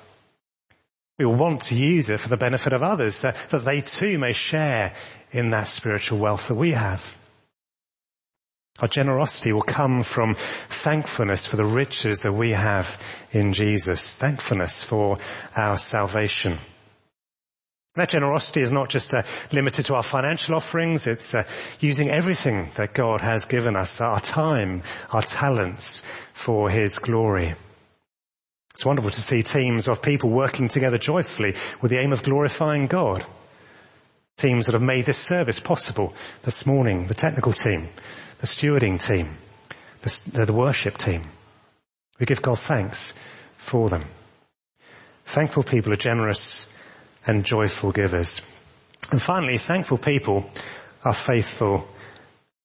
We 1.18 1.26
will 1.26 1.36
want 1.36 1.62
to 1.62 1.76
use 1.76 2.10
it 2.10 2.18
for 2.18 2.28
the 2.28 2.36
benefit 2.36 2.72
of 2.72 2.82
others, 2.82 3.20
that, 3.20 3.48
that 3.50 3.64
they 3.64 3.80
too 3.80 4.18
may 4.18 4.32
share 4.32 4.94
in 5.30 5.50
that 5.50 5.68
spiritual 5.68 6.18
wealth 6.18 6.48
that 6.48 6.56
we 6.56 6.72
have. 6.72 7.16
Our 8.82 8.88
generosity 8.88 9.52
will 9.52 9.62
come 9.62 10.02
from 10.02 10.34
thankfulness 10.34 11.46
for 11.46 11.56
the 11.56 11.64
riches 11.64 12.20
that 12.20 12.32
we 12.32 12.50
have 12.50 12.90
in 13.30 13.52
Jesus, 13.52 14.16
thankfulness 14.16 14.82
for 14.82 15.18
our 15.56 15.76
salvation. 15.76 16.58
That 17.94 18.10
generosity 18.10 18.62
is 18.62 18.72
not 18.72 18.88
just 18.88 19.14
uh, 19.14 19.22
limited 19.52 19.86
to 19.86 19.94
our 19.94 20.02
financial 20.02 20.56
offerings, 20.56 21.06
it's 21.06 21.32
uh, 21.32 21.44
using 21.78 22.10
everything 22.10 22.72
that 22.74 22.92
God 22.92 23.20
has 23.20 23.44
given 23.44 23.76
us, 23.76 24.00
our 24.00 24.18
time, 24.18 24.82
our 25.10 25.22
talents, 25.22 26.02
for 26.32 26.68
His 26.68 26.98
glory. 26.98 27.54
It's 28.74 28.84
wonderful 28.84 29.12
to 29.12 29.22
see 29.22 29.42
teams 29.42 29.86
of 29.86 30.02
people 30.02 30.30
working 30.30 30.66
together 30.66 30.98
joyfully 30.98 31.54
with 31.80 31.92
the 31.92 31.98
aim 31.98 32.12
of 32.12 32.24
glorifying 32.24 32.88
God. 32.88 33.24
Teams 34.36 34.66
that 34.66 34.72
have 34.72 34.82
made 34.82 35.06
this 35.06 35.18
service 35.18 35.60
possible 35.60 36.12
this 36.42 36.66
morning, 36.66 37.06
the 37.06 37.14
technical 37.14 37.52
team, 37.52 37.88
the 38.40 38.48
stewarding 38.48 38.98
team, 38.98 39.38
the, 40.02 40.44
the 40.46 40.52
worship 40.52 40.98
team. 40.98 41.22
We 42.18 42.26
give 42.26 42.42
God 42.42 42.58
thanks 42.58 43.14
for 43.56 43.88
them. 43.88 44.06
Thankful 45.24 45.62
people 45.62 45.92
are 45.92 45.96
generous 45.96 46.68
and 47.26 47.44
joyful 47.44 47.92
givers. 47.92 48.40
And 49.12 49.22
finally, 49.22 49.56
thankful 49.56 49.98
people 49.98 50.50
are 51.04 51.14
faithful 51.14 51.86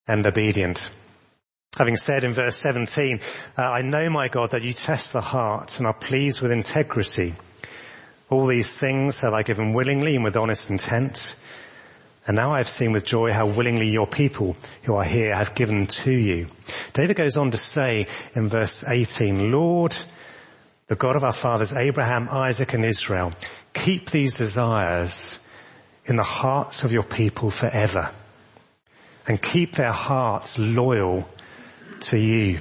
and 0.07 0.25
obedient. 0.25 0.89
Having 1.77 1.97
said 1.97 2.23
in 2.23 2.33
verse 2.33 2.57
17, 2.57 3.19
uh, 3.57 3.61
I 3.61 3.81
know 3.81 4.09
my 4.09 4.27
God 4.27 4.51
that 4.51 4.63
you 4.63 4.73
test 4.73 5.13
the 5.13 5.21
heart 5.21 5.77
and 5.77 5.85
are 5.85 5.93
pleased 5.93 6.41
with 6.41 6.51
integrity. 6.51 7.35
All 8.29 8.47
these 8.47 8.75
things 8.75 9.21
have 9.21 9.33
I 9.33 9.43
given 9.43 9.73
willingly 9.73 10.15
and 10.15 10.23
with 10.23 10.35
honest 10.35 10.69
intent. 10.69 11.35
And 12.25 12.35
now 12.35 12.51
I 12.51 12.57
have 12.57 12.67
seen 12.67 12.91
with 12.91 13.05
joy 13.05 13.31
how 13.31 13.47
willingly 13.47 13.89
your 13.89 14.07
people 14.07 14.57
who 14.83 14.95
are 14.95 15.03
here 15.03 15.33
have 15.33 15.55
given 15.55 15.87
to 15.87 16.11
you. 16.11 16.47
David 16.93 17.17
goes 17.17 17.37
on 17.37 17.51
to 17.51 17.57
say 17.57 18.07
in 18.35 18.47
verse 18.47 18.83
18, 18.87 19.51
Lord, 19.51 19.95
the 20.87 20.95
God 20.95 21.15
of 21.15 21.23
our 21.23 21.31
fathers, 21.31 21.73
Abraham, 21.73 22.27
Isaac 22.29 22.73
and 22.73 22.83
Israel, 22.83 23.31
keep 23.73 24.09
these 24.09 24.33
desires 24.33 25.39
in 26.05 26.15
the 26.15 26.23
hearts 26.23 26.83
of 26.83 26.91
your 26.91 27.03
people 27.03 27.51
forever 27.51 28.11
and 29.27 29.41
keep 29.41 29.75
their 29.75 29.91
hearts 29.91 30.57
loyal 30.57 31.27
to 32.01 32.19
you. 32.19 32.59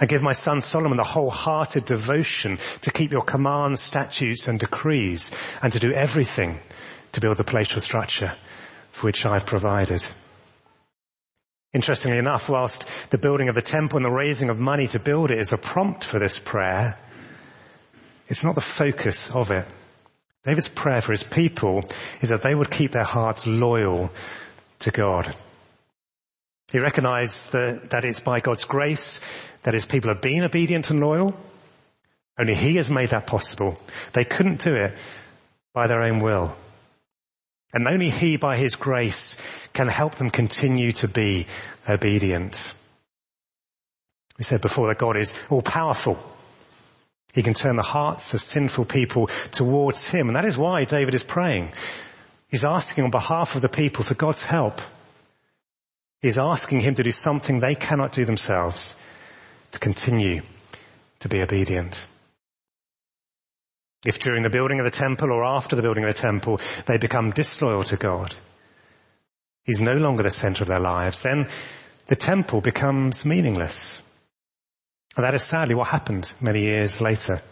I 0.00 0.06
give 0.06 0.22
my 0.22 0.32
son 0.32 0.60
Solomon 0.60 0.98
the 0.98 1.04
wholehearted 1.04 1.86
devotion 1.86 2.58
to 2.82 2.90
keep 2.90 3.12
your 3.12 3.22
commands, 3.22 3.80
statutes 3.80 4.46
and 4.46 4.58
decrees 4.58 5.30
and 5.62 5.72
to 5.72 5.78
do 5.78 5.92
everything 5.92 6.60
to 7.12 7.20
build 7.20 7.38
the 7.38 7.44
palatial 7.44 7.80
structure 7.80 8.34
for 8.92 9.06
which 9.06 9.24
I've 9.24 9.46
provided. 9.46 10.04
Interestingly 11.72 12.18
enough, 12.18 12.48
whilst 12.48 12.86
the 13.10 13.18
building 13.18 13.48
of 13.48 13.54
the 13.54 13.62
temple 13.62 13.98
and 13.98 14.04
the 14.04 14.10
raising 14.10 14.50
of 14.50 14.58
money 14.58 14.86
to 14.88 14.98
build 14.98 15.30
it 15.30 15.38
is 15.38 15.48
the 15.48 15.56
prompt 15.56 16.04
for 16.04 16.18
this 16.18 16.38
prayer, 16.38 16.98
it's 18.28 18.44
not 18.44 18.54
the 18.54 18.60
focus 18.60 19.30
of 19.30 19.50
it. 19.50 19.66
David's 20.44 20.68
prayer 20.68 21.00
for 21.00 21.12
his 21.12 21.22
people 21.22 21.80
is 22.20 22.28
that 22.28 22.42
they 22.42 22.54
would 22.54 22.70
keep 22.70 22.92
their 22.92 23.04
hearts 23.04 23.46
loyal 23.46 24.10
to 24.80 24.90
God. 24.90 25.34
He 26.72 26.78
recognized 26.78 27.52
that, 27.52 27.90
that 27.90 28.04
it's 28.04 28.20
by 28.20 28.40
God's 28.40 28.64
grace 28.64 29.20
that 29.62 29.74
his 29.74 29.86
people 29.86 30.12
have 30.12 30.22
been 30.22 30.44
obedient 30.44 30.90
and 30.90 31.00
loyal. 31.00 31.36
Only 32.38 32.54
he 32.54 32.76
has 32.76 32.90
made 32.90 33.10
that 33.10 33.26
possible. 33.26 33.78
They 34.12 34.24
couldn't 34.24 34.62
do 34.62 34.74
it 34.74 34.98
by 35.72 35.86
their 35.86 36.02
own 36.02 36.20
will. 36.20 36.56
And 37.76 37.86
only 37.88 38.08
He, 38.08 38.38
by 38.38 38.56
His 38.56 38.74
grace, 38.74 39.36
can 39.74 39.88
help 39.88 40.14
them 40.14 40.30
continue 40.30 40.92
to 40.92 41.08
be 41.08 41.46
obedient. 41.86 42.72
We 44.38 44.44
said 44.44 44.62
before 44.62 44.88
that 44.88 44.98
God 44.98 45.18
is 45.18 45.34
all 45.50 45.62
powerful. 45.62 46.18
He 47.34 47.42
can 47.42 47.52
turn 47.52 47.76
the 47.76 47.82
hearts 47.82 48.32
of 48.32 48.40
sinful 48.40 48.86
people 48.86 49.26
towards 49.50 50.04
Him. 50.04 50.28
And 50.28 50.36
that 50.36 50.46
is 50.46 50.56
why 50.56 50.84
David 50.84 51.14
is 51.14 51.22
praying. 51.22 51.72
He's 52.48 52.64
asking 52.64 53.04
on 53.04 53.10
behalf 53.10 53.56
of 53.56 53.62
the 53.62 53.68
people 53.68 54.04
for 54.04 54.14
God's 54.14 54.42
help. 54.42 54.80
He's 56.22 56.38
asking 56.38 56.80
Him 56.80 56.94
to 56.94 57.02
do 57.02 57.12
something 57.12 57.60
they 57.60 57.74
cannot 57.74 58.12
do 58.12 58.24
themselves, 58.24 58.96
to 59.72 59.78
continue 59.78 60.42
to 61.20 61.28
be 61.28 61.42
obedient. 61.42 62.04
If 64.04 64.20
during 64.20 64.42
the 64.42 64.50
building 64.50 64.78
of 64.78 64.84
the 64.84 64.96
temple 64.96 65.32
or 65.32 65.44
after 65.44 65.74
the 65.74 65.82
building 65.82 66.04
of 66.04 66.14
the 66.14 66.20
temple 66.20 66.58
they 66.86 66.98
become 66.98 67.30
disloyal 67.30 67.84
to 67.84 67.96
God, 67.96 68.34
He's 69.64 69.80
no 69.80 69.94
longer 69.94 70.22
the 70.22 70.30
center 70.30 70.62
of 70.62 70.68
their 70.68 70.80
lives, 70.80 71.20
then 71.20 71.48
the 72.06 72.14
temple 72.14 72.60
becomes 72.60 73.24
meaningless. 73.24 74.00
And 75.16 75.24
that 75.24 75.34
is 75.34 75.42
sadly 75.42 75.74
what 75.74 75.88
happened 75.88 76.32
many 76.40 76.62
years 76.62 77.00
later. 77.00 77.42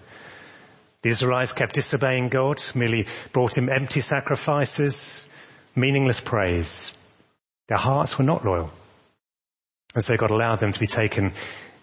The 1.03 1.11
Israelites 1.11 1.53
kept 1.53 1.75
disobeying 1.75 2.29
God, 2.29 2.63
merely 2.75 3.07
brought 3.33 3.59
him 3.59 3.69
empty 3.69 4.01
sacrifices, 4.01 5.27
meaningless 5.75 6.21
praise. 6.21 6.93
Their 7.69 7.79
hearts 7.79 8.19
were 8.19 8.25
not 8.25 8.45
loyal. 8.45 8.71
And 9.95 10.05
so 10.05 10.17
God 10.17 10.31
allowed 10.31 10.59
them 10.59 10.73
to 10.73 10.81
be 10.81 10.87
taken 10.87 11.33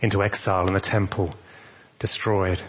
into 0.02 0.22
exile 0.22 0.68
and 0.68 0.76
the 0.76 0.82
temple 0.82 1.32
destroyed. 2.00 2.62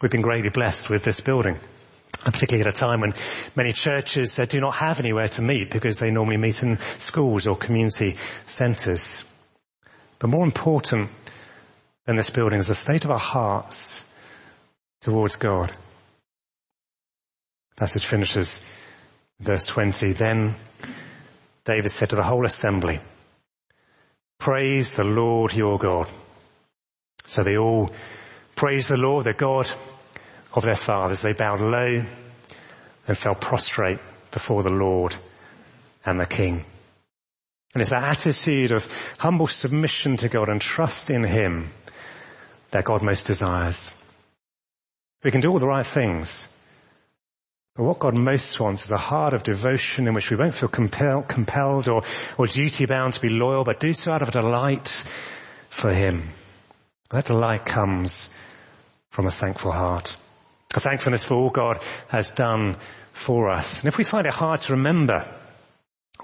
We've 0.00 0.10
been 0.10 0.22
greatly 0.22 0.50
blessed 0.50 0.88
with 0.88 1.04
this 1.04 1.20
building. 1.20 1.58
And 2.24 2.34
particularly 2.34 2.66
at 2.68 2.74
a 2.74 2.78
time 2.78 3.00
when 3.00 3.14
many 3.54 3.72
churches 3.72 4.38
uh, 4.38 4.44
do 4.44 4.60
not 4.60 4.74
have 4.76 4.98
anywhere 4.98 5.28
to 5.28 5.42
meet 5.42 5.70
because 5.70 5.98
they 5.98 6.10
normally 6.10 6.36
meet 6.36 6.62
in 6.62 6.78
schools 6.98 7.46
or 7.46 7.56
community 7.56 8.16
centres. 8.46 9.24
But 10.18 10.30
more 10.30 10.44
important 10.44 11.10
than 12.06 12.16
this 12.16 12.30
building 12.30 12.58
is 12.58 12.68
the 12.68 12.74
state 12.74 13.04
of 13.04 13.10
our 13.10 13.18
hearts 13.18 14.02
towards 15.02 15.36
God. 15.36 15.76
Passage 17.76 18.06
finishes 18.06 18.60
verse 19.38 19.66
20. 19.66 20.12
Then 20.12 20.56
David 21.68 21.90
said 21.90 22.10
to 22.10 22.16
the 22.16 22.22
whole 22.22 22.46
assembly, 22.46 22.98
praise 24.38 24.94
the 24.94 25.04
Lord 25.04 25.52
your 25.52 25.76
God. 25.76 26.08
So 27.26 27.42
they 27.42 27.58
all 27.58 27.90
praised 28.56 28.88
the 28.88 28.96
Lord, 28.96 29.26
the 29.26 29.34
God 29.34 29.70
of 30.54 30.62
their 30.62 30.74
fathers. 30.74 31.20
They 31.20 31.34
bowed 31.34 31.60
low 31.60 32.06
and 33.06 33.18
fell 33.18 33.34
prostrate 33.34 33.98
before 34.30 34.62
the 34.62 34.70
Lord 34.70 35.14
and 36.06 36.18
the 36.18 36.24
King. 36.24 36.64
And 37.74 37.82
it's 37.82 37.90
that 37.90 38.02
attitude 38.02 38.72
of 38.72 38.86
humble 39.18 39.46
submission 39.46 40.16
to 40.18 40.30
God 40.30 40.48
and 40.48 40.62
trust 40.62 41.10
in 41.10 41.22
Him 41.22 41.68
that 42.70 42.84
God 42.84 43.02
most 43.02 43.26
desires. 43.26 43.90
We 45.22 45.30
can 45.30 45.42
do 45.42 45.50
all 45.50 45.58
the 45.58 45.66
right 45.66 45.86
things. 45.86 46.48
But 47.78 47.84
what 47.84 48.00
God 48.00 48.18
most 48.18 48.58
wants 48.58 48.86
is 48.86 48.90
a 48.90 48.96
heart 48.96 49.34
of 49.34 49.44
devotion 49.44 50.08
in 50.08 50.12
which 50.12 50.32
we 50.32 50.36
won't 50.36 50.52
feel 50.52 50.68
compel, 50.68 51.22
compelled 51.22 51.88
or, 51.88 52.00
or 52.36 52.48
duty 52.48 52.86
bound 52.86 53.12
to 53.12 53.20
be 53.20 53.28
loyal, 53.28 53.62
but 53.62 53.78
do 53.78 53.92
so 53.92 54.10
out 54.10 54.20
of 54.20 54.32
delight 54.32 55.04
for 55.68 55.94
Him. 55.94 56.30
That 57.10 57.26
delight 57.26 57.64
comes 57.64 58.28
from 59.10 59.26
a 59.26 59.30
thankful 59.30 59.70
heart. 59.70 60.16
A 60.74 60.80
thankfulness 60.80 61.22
for 61.22 61.34
all 61.34 61.50
God 61.50 61.80
has 62.08 62.32
done 62.32 62.78
for 63.12 63.48
us. 63.48 63.78
And 63.78 63.86
if 63.86 63.96
we 63.96 64.02
find 64.02 64.26
it 64.26 64.34
hard 64.34 64.60
to 64.62 64.72
remember 64.72 65.32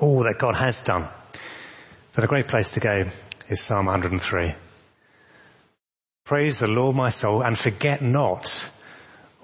all 0.00 0.24
that 0.24 0.40
God 0.40 0.56
has 0.56 0.82
done, 0.82 1.08
then 2.14 2.24
a 2.24 2.28
great 2.28 2.48
place 2.48 2.72
to 2.72 2.80
go 2.80 3.04
is 3.48 3.60
Psalm 3.60 3.86
103. 3.86 4.54
Praise 6.24 6.58
the 6.58 6.66
Lord 6.66 6.96
my 6.96 7.10
soul 7.10 7.42
and 7.42 7.56
forget 7.56 8.02
not 8.02 8.68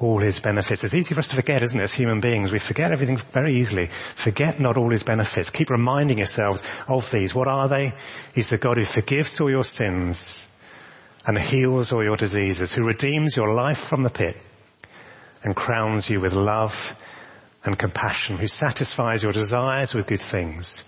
all 0.00 0.18
his 0.18 0.40
benefits. 0.40 0.82
It's 0.82 0.94
easy 0.94 1.14
for 1.14 1.20
us 1.20 1.28
to 1.28 1.36
forget, 1.36 1.62
isn't 1.62 1.78
it, 1.78 1.84
as 1.84 1.92
human 1.92 2.20
beings? 2.20 2.50
We 2.50 2.58
forget 2.58 2.90
everything 2.90 3.18
very 3.18 3.56
easily. 3.56 3.90
Forget 4.14 4.58
not 4.58 4.78
all 4.78 4.90
his 4.90 5.02
benefits. 5.02 5.50
Keep 5.50 5.68
reminding 5.68 6.16
yourselves 6.16 6.64
of 6.88 7.10
these. 7.10 7.34
What 7.34 7.48
are 7.48 7.68
they? 7.68 7.92
He's 8.34 8.48
the 8.48 8.56
God 8.56 8.78
who 8.78 8.86
forgives 8.86 9.38
all 9.40 9.50
your 9.50 9.62
sins 9.62 10.42
and 11.26 11.38
heals 11.38 11.92
all 11.92 12.02
your 12.02 12.16
diseases, 12.16 12.72
who 12.72 12.82
redeems 12.82 13.36
your 13.36 13.52
life 13.52 13.88
from 13.88 14.02
the 14.02 14.10
pit 14.10 14.36
and 15.44 15.54
crowns 15.54 16.08
you 16.08 16.18
with 16.18 16.32
love 16.32 16.96
and 17.62 17.78
compassion, 17.78 18.38
who 18.38 18.46
satisfies 18.46 19.22
your 19.22 19.32
desires 19.32 19.92
with 19.92 20.06
good 20.06 20.20
things 20.20 20.82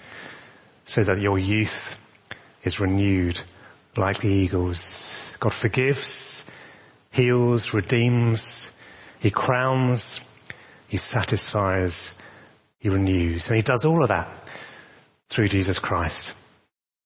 so 0.85 1.03
that 1.03 1.21
your 1.21 1.39
youth 1.39 1.99
is 2.63 2.81
renewed 2.81 3.41
like 3.95 4.21
the 4.21 4.29
eagles. 4.29 5.23
God 5.39 5.53
forgives, 5.53 6.45
heals, 7.11 7.75
redeems, 7.75 8.71
He 9.23 9.31
crowns, 9.31 10.19
He 10.89 10.97
satisfies, 10.97 12.11
He 12.81 12.89
renews. 12.89 13.47
And 13.47 13.57
He 13.57 13.63
does 13.63 13.85
all 13.85 14.03
of 14.03 14.09
that 14.09 14.29
through 15.29 15.49
Jesus 15.49 15.79
Christ. 15.79 16.33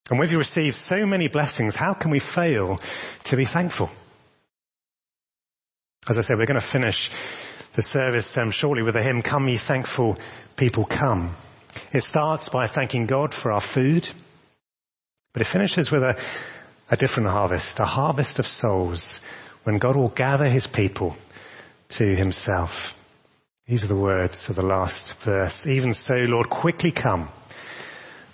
And 0.09 0.19
when 0.19 0.31
we 0.31 0.37
receive 0.37 0.75
so 0.75 1.05
many 1.05 1.29
blessings, 1.29 1.77
how 1.77 1.93
can 1.93 2.11
we 2.11 2.19
fail 2.19 2.81
to 3.25 3.37
be 3.37 3.45
thankful? 3.45 3.91
As 6.09 6.17
I 6.17 6.23
said, 6.23 6.39
we're 6.39 6.47
going 6.47 6.59
to 6.59 6.67
finish 6.67 7.11
the 7.75 7.83
service 7.83 8.35
um, 8.39 8.51
shortly 8.51 8.83
with 8.83 8.97
a 8.97 9.03
hymn, 9.03 9.21
Come 9.21 9.49
Ye 9.49 9.59
Thankful 9.59 10.17
People 10.57 10.87
Come. 10.87 11.37
It 11.93 12.03
starts 12.03 12.49
by 12.49 12.67
thanking 12.67 13.05
God 13.05 13.35
for 13.35 13.53
our 13.53 13.61
food, 13.61 14.09
but 15.35 15.43
it 15.43 15.47
finishes 15.47 15.93
with 15.93 16.03
a, 16.03 16.19
a 16.91 16.97
different 16.97 17.29
harvest, 17.29 17.79
a 17.79 17.85
harvest 17.85 18.39
of 18.39 18.47
souls, 18.47 19.21
when 19.65 19.77
God 19.77 19.97
will 19.97 20.09
gather 20.09 20.49
his 20.49 20.67
people 20.67 21.15
to 21.89 22.05
himself. 22.17 22.79
These 23.67 23.85
are 23.85 23.89
the 23.89 23.97
words 23.97 24.47
of 24.49 24.57
the 24.57 24.63
last 24.63 25.15
verse. 25.17 25.67
Even 25.67 25.93
so, 25.93 26.15
Lord, 26.15 26.49
quickly 26.49 26.93
come. 26.93 27.29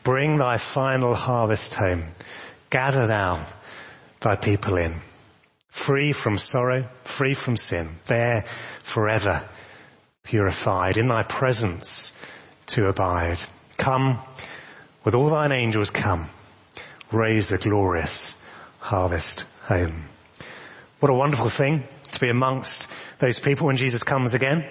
Bring 0.03 0.37
thy 0.37 0.57
final 0.57 1.15
harvest 1.15 1.75
home. 1.75 2.09
Gather 2.71 3.07
thou 3.07 3.47
thy 4.21 4.37
people 4.37 4.77
in. 4.77 5.01
Free 5.69 6.13
from 6.13 6.39
sorrow, 6.39 6.89
free 7.05 7.35
from 7.35 7.57
sin, 7.57 7.97
there 8.09 8.45
forever 8.83 9.49
purified, 10.23 10.99
in 10.99 11.09
thy 11.09 11.23
presence 11.23 12.13
to 12.67 12.87
abide. 12.87 13.39
Come, 13.77 14.19
with 15.05 15.15
all 15.15 15.31
thine 15.31 15.53
angels 15.53 15.91
come, 15.91 16.29
raise 17.11 17.49
the 17.49 17.59
glorious 17.59 18.35
harvest 18.79 19.45
home. 19.63 20.05
What 21.01 21.11
a 21.11 21.15
wonderful 21.15 21.49
thing 21.49 21.85
to 22.13 22.21
be 22.21 22.31
amongst 22.31 22.87
those 23.23 23.41
people 23.41 23.69
when 23.69 23.77
Jesus 23.77 24.03
comes 24.03 24.35
again. 24.35 24.65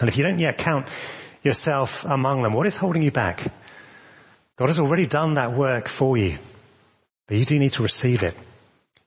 And 0.00 0.08
if 0.08 0.16
you 0.16 0.24
don't 0.24 0.38
yet 0.38 0.58
count 0.58 0.88
yourself 1.42 2.04
among 2.04 2.42
them, 2.42 2.52
what 2.52 2.66
is 2.66 2.76
holding 2.76 3.02
you 3.02 3.10
back? 3.10 3.52
God 4.56 4.68
has 4.68 4.78
already 4.78 5.06
done 5.06 5.34
that 5.34 5.56
work 5.56 5.88
for 5.88 6.16
you. 6.16 6.38
But 7.26 7.38
you 7.38 7.44
do 7.44 7.58
need 7.58 7.72
to 7.72 7.82
receive 7.82 8.22
it. 8.22 8.34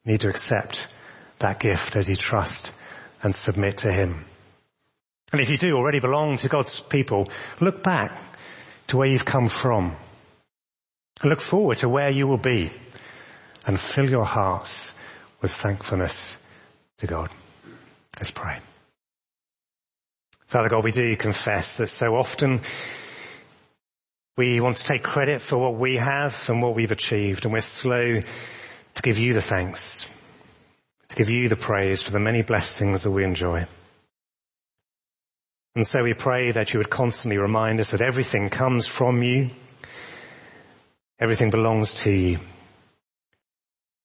You 0.03 0.11
need 0.11 0.21
to 0.21 0.29
accept 0.29 0.87
that 1.39 1.59
gift 1.59 1.95
as 1.95 2.09
you 2.09 2.15
trust 2.15 2.71
and 3.21 3.35
submit 3.35 3.79
to 3.79 3.91
Him. 3.91 4.25
And 5.31 5.41
if 5.41 5.49
you 5.49 5.57
do 5.57 5.75
already 5.75 5.99
belong 5.99 6.37
to 6.37 6.49
God's 6.49 6.79
people, 6.79 7.29
look 7.59 7.83
back 7.83 8.21
to 8.87 8.97
where 8.97 9.07
you've 9.07 9.25
come 9.25 9.47
from. 9.47 9.95
Look 11.23 11.39
forward 11.39 11.77
to 11.77 11.89
where 11.89 12.11
you 12.11 12.27
will 12.27 12.37
be 12.37 12.71
and 13.65 13.79
fill 13.79 14.09
your 14.09 14.25
hearts 14.25 14.93
with 15.41 15.51
thankfulness 15.51 16.37
to 16.97 17.07
God. 17.07 17.29
Let's 18.19 18.31
pray. 18.31 18.59
Father 20.45 20.69
God, 20.69 20.83
we 20.83 20.91
do 20.91 21.15
confess 21.15 21.77
that 21.77 21.87
so 21.87 22.15
often 22.15 22.61
we 24.37 24.59
want 24.59 24.77
to 24.77 24.83
take 24.83 25.03
credit 25.03 25.41
for 25.41 25.57
what 25.57 25.75
we 25.75 25.95
have 25.95 26.47
and 26.49 26.61
what 26.61 26.75
we've 26.75 26.91
achieved 26.91 27.45
and 27.45 27.53
we're 27.53 27.61
slow 27.61 28.19
to 28.19 29.01
give 29.01 29.17
you 29.17 29.33
the 29.33 29.41
thanks, 29.41 30.05
to 31.09 31.15
give 31.15 31.29
you 31.29 31.49
the 31.49 31.55
praise 31.55 32.01
for 32.01 32.11
the 32.11 32.19
many 32.19 32.43
blessings 32.43 33.03
that 33.03 33.11
we 33.11 33.23
enjoy. 33.23 33.65
And 35.75 35.85
so 35.85 36.03
we 36.03 36.13
pray 36.13 36.51
that 36.51 36.71
you 36.71 36.79
would 36.79 36.89
constantly 36.89 37.39
remind 37.39 37.79
us 37.79 37.91
that 37.91 38.01
everything 38.01 38.49
comes 38.49 38.85
from 38.85 39.23
you. 39.23 39.49
Everything 41.19 41.49
belongs 41.49 41.95
to 42.01 42.11
you. 42.11 42.37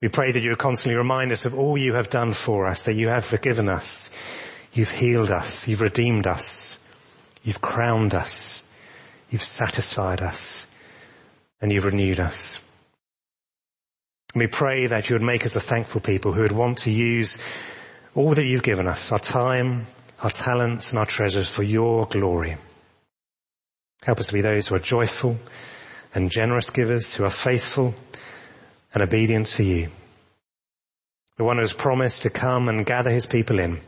We 0.01 0.09
pray 0.09 0.31
that 0.33 0.43
you 0.43 0.51
would 0.51 0.59
constantly 0.59 0.97
remind 0.97 1.33
us 1.33 1.45
of 1.45 1.59
all 1.59 1.77
you 1.77 1.95
have 1.95 2.09
done 2.09 2.33
for 2.33 2.69
us, 2.69 2.83
that 2.83 2.95
you 2.95 3.09
have 3.09 3.25
forgiven 3.25 3.69
us, 3.69 4.11
you've 4.73 4.91
healed 4.91 5.31
us, 5.31 5.67
you've 5.67 5.81
redeemed 5.81 6.27
us, 6.27 6.79
you've 7.43 7.61
crowned 7.61 8.15
us, 8.15 8.63
you've 9.31 9.43
satisfied 9.43 10.23
us, 10.23 10.67
and 11.61 11.73
you've 11.73 11.85
renewed 11.85 12.21
us. 12.21 12.57
And 14.35 14.41
we 14.41 14.47
pray 14.47 14.87
that 14.87 15.09
you 15.09 15.15
would 15.15 15.23
make 15.23 15.45
us 15.45 15.57
a 15.57 15.61
thankful 15.61 16.01
people 16.01 16.33
who 16.33 16.43
would 16.43 16.53
want 16.53 16.79
to 16.79 16.93
use 16.93 17.39
all 18.15 18.35
that 18.35 18.47
you've 18.47 18.63
given 18.63 18.87
us, 18.87 19.11
our 19.11 19.19
time, 19.19 19.87
our 20.21 20.31
talents 20.31 20.91
and 20.91 20.99
our 20.99 21.07
treasures 21.07 21.49
for 21.49 21.65
your 21.65 22.07
glory. 22.07 22.57
Help 24.05 24.21
us 24.21 24.27
to 24.27 24.33
be 24.33 24.43
those 24.43 24.69
who 24.69 24.77
are 24.77 24.81
joyful 24.81 25.39
and 26.15 26.31
generous 26.31 26.71
givers, 26.71 27.17
who 27.17 27.25
are 27.25 27.31
faithful 27.31 27.95
and 28.93 29.03
obedient 29.03 29.47
to 29.49 29.65
you. 29.65 29.89
The 31.37 31.45
one 31.45 31.57
who 31.57 31.63
has 31.63 31.73
promised 31.73 32.23
to 32.23 32.31
come 32.31 32.69
and 32.69 32.85
gather 32.85 33.11
his 33.11 33.27
people 33.27 33.61
in, 33.61 33.81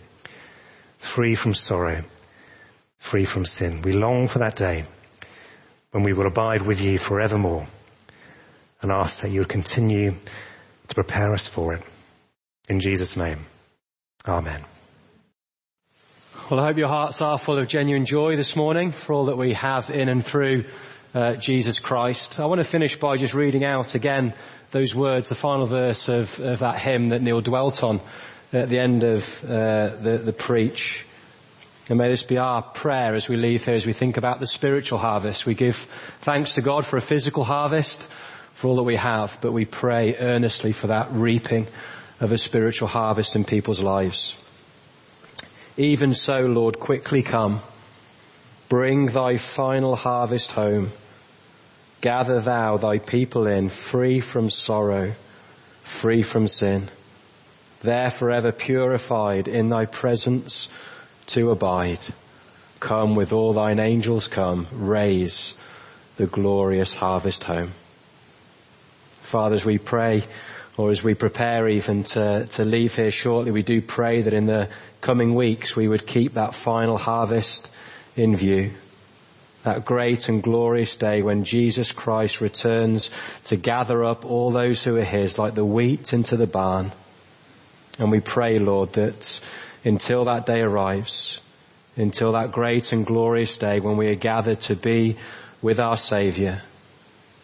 free 0.98 1.34
from 1.34 1.54
sorrow, 1.54 2.04
free 2.98 3.24
from 3.24 3.44
sin. 3.44 3.82
We 3.82 3.92
long 3.92 4.28
for 4.28 4.38
that 4.40 4.56
day 4.56 4.84
when 5.90 6.04
we 6.04 6.12
will 6.12 6.26
abide 6.26 6.62
with 6.62 6.80
you 6.80 6.98
forevermore 6.98 7.66
and 8.80 8.92
ask 8.92 9.20
that 9.20 9.30
you 9.30 9.40
would 9.40 9.48
continue 9.48 10.10
to 10.88 10.94
prepare 10.94 11.32
us 11.32 11.46
for 11.46 11.74
it. 11.74 11.82
In 12.68 12.78
Jesus' 12.78 13.16
name, 13.16 13.46
Amen. 14.26 14.64
Well, 16.50 16.60
I 16.60 16.66
hope 16.66 16.76
your 16.76 16.88
hearts 16.88 17.22
are 17.22 17.38
full 17.38 17.58
of 17.58 17.68
genuine 17.68 18.04
joy 18.04 18.36
this 18.36 18.54
morning 18.54 18.92
for 18.92 19.14
all 19.14 19.26
that 19.26 19.38
we 19.38 19.54
have 19.54 19.88
in 19.88 20.08
and 20.08 20.24
through 20.24 20.64
uh, 21.14 21.34
Jesus 21.34 21.78
Christ. 21.78 22.38
I 22.38 22.46
want 22.46 22.60
to 22.60 22.64
finish 22.64 22.96
by 22.96 23.16
just 23.16 23.34
reading 23.34 23.64
out 23.64 23.94
again 23.94 24.34
those 24.70 24.94
words, 24.94 25.28
the 25.28 25.34
final 25.34 25.66
verse 25.66 26.08
of, 26.08 26.38
of 26.40 26.60
that 26.60 26.78
hymn 26.78 27.08
that 27.10 27.22
Neil 27.22 27.40
dwelt 27.40 27.82
on 27.82 28.00
at 28.52 28.68
the 28.68 28.78
end 28.78 29.04
of 29.04 29.44
uh, 29.44 29.96
the, 29.96 30.20
the 30.24 30.32
preach. 30.32 31.04
And 31.88 31.98
may 31.98 32.08
this 32.08 32.22
be 32.22 32.38
our 32.38 32.62
prayer 32.62 33.14
as 33.14 33.28
we 33.28 33.36
leave 33.36 33.64
here, 33.64 33.74
as 33.74 33.86
we 33.86 33.92
think 33.92 34.16
about 34.16 34.38
the 34.38 34.46
spiritual 34.46 34.98
harvest. 34.98 35.46
We 35.46 35.54
give 35.54 35.76
thanks 36.20 36.54
to 36.54 36.62
God 36.62 36.86
for 36.86 36.96
a 36.96 37.00
physical 37.00 37.42
harvest, 37.42 38.08
for 38.54 38.68
all 38.68 38.76
that 38.76 38.84
we 38.84 38.96
have, 38.96 39.38
but 39.40 39.52
we 39.52 39.64
pray 39.64 40.14
earnestly 40.16 40.72
for 40.72 40.88
that 40.88 41.10
reaping 41.12 41.66
of 42.20 42.30
a 42.30 42.38
spiritual 42.38 42.86
harvest 42.86 43.34
in 43.34 43.44
people's 43.44 43.80
lives. 43.80 44.36
Even 45.76 46.14
so, 46.14 46.40
Lord, 46.40 46.78
quickly 46.78 47.22
come. 47.22 47.60
Bring 48.70 49.06
thy 49.06 49.36
final 49.36 49.96
harvest 49.96 50.52
home. 50.52 50.92
Gather 52.00 52.40
thou 52.40 52.76
thy 52.76 52.98
people 52.98 53.48
in, 53.48 53.68
free 53.68 54.20
from 54.20 54.48
sorrow, 54.48 55.12
free 55.82 56.22
from 56.22 56.46
sin. 56.46 56.88
There 57.80 58.10
forever 58.10 58.52
purified 58.52 59.48
in 59.48 59.70
thy 59.70 59.86
presence 59.86 60.68
to 61.34 61.50
abide. 61.50 61.98
Come 62.78 63.16
with 63.16 63.32
all 63.32 63.54
thine 63.54 63.80
angels 63.80 64.28
come, 64.28 64.68
raise 64.72 65.52
the 66.14 66.28
glorious 66.28 66.94
harvest 66.94 67.42
home. 67.42 67.72
Father, 69.14 69.56
as 69.56 69.64
we 69.64 69.78
pray, 69.78 70.22
or 70.76 70.92
as 70.92 71.02
we 71.02 71.14
prepare 71.14 71.68
even 71.68 72.04
to, 72.04 72.46
to 72.50 72.64
leave 72.64 72.94
here 72.94 73.10
shortly, 73.10 73.50
we 73.50 73.64
do 73.64 73.82
pray 73.82 74.22
that 74.22 74.32
in 74.32 74.46
the 74.46 74.68
coming 75.00 75.34
weeks 75.34 75.74
we 75.74 75.88
would 75.88 76.06
keep 76.06 76.34
that 76.34 76.54
final 76.54 76.96
harvest 76.96 77.68
in 78.16 78.36
view. 78.36 78.72
That 79.62 79.84
great 79.84 80.28
and 80.28 80.42
glorious 80.42 80.96
day 80.96 81.22
when 81.22 81.44
Jesus 81.44 81.92
Christ 81.92 82.40
returns 82.40 83.10
to 83.44 83.56
gather 83.56 84.04
up 84.04 84.24
all 84.24 84.50
those 84.50 84.82
who 84.82 84.96
are 84.96 85.04
His 85.04 85.36
like 85.36 85.54
the 85.54 85.64
wheat 85.64 86.12
into 86.12 86.36
the 86.36 86.46
barn. 86.46 86.92
And 87.98 88.10
we 88.10 88.20
pray, 88.20 88.58
Lord, 88.58 88.94
that 88.94 89.40
until 89.84 90.24
that 90.24 90.46
day 90.46 90.60
arrives, 90.60 91.40
until 91.96 92.32
that 92.32 92.52
great 92.52 92.92
and 92.92 93.04
glorious 93.04 93.56
day 93.56 93.80
when 93.80 93.96
we 93.98 94.08
are 94.08 94.14
gathered 94.14 94.60
to 94.60 94.76
be 94.76 95.16
with 95.60 95.78
our 95.78 95.96
Saviour, 95.96 96.62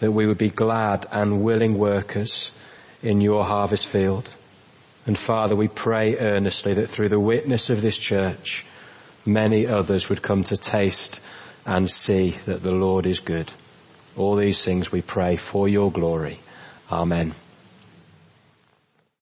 that 0.01 0.13
we 0.13 0.27
would 0.27 0.39
be 0.39 0.49
glad 0.49 1.07
and 1.11 1.43
willing 1.43 1.77
workers 1.77 2.51
in 3.03 3.21
your 3.21 3.45
harvest 3.45 3.87
field. 3.87 4.31
And 5.05 5.19
Father, 5.19 5.55
we 5.55 5.69
pray 5.69 6.17
earnestly 6.17 6.75
that 6.75 6.89
through 6.89 7.11
the 7.11 7.21
witness 7.21 7.71
of 7.71 7.83
this 7.83 7.97
church, 7.97 8.65
many 9.27 9.67
others 9.67 10.09
would 10.09 10.23
come 10.23 10.45
to 10.45 10.57
taste 10.57 11.21
and 11.65 11.91
see 11.91 12.31
that 12.47 12.63
the 12.63 12.73
Lord 12.73 13.07
is 13.07 13.21
good. 13.21 13.53
All 14.17 14.37
these 14.37 14.65
things 14.65 14.91
we 14.91 15.03
pray 15.03 15.37
for 15.37 15.69
your 15.69 15.91
glory. 15.91 16.39
Amen. 16.91 17.35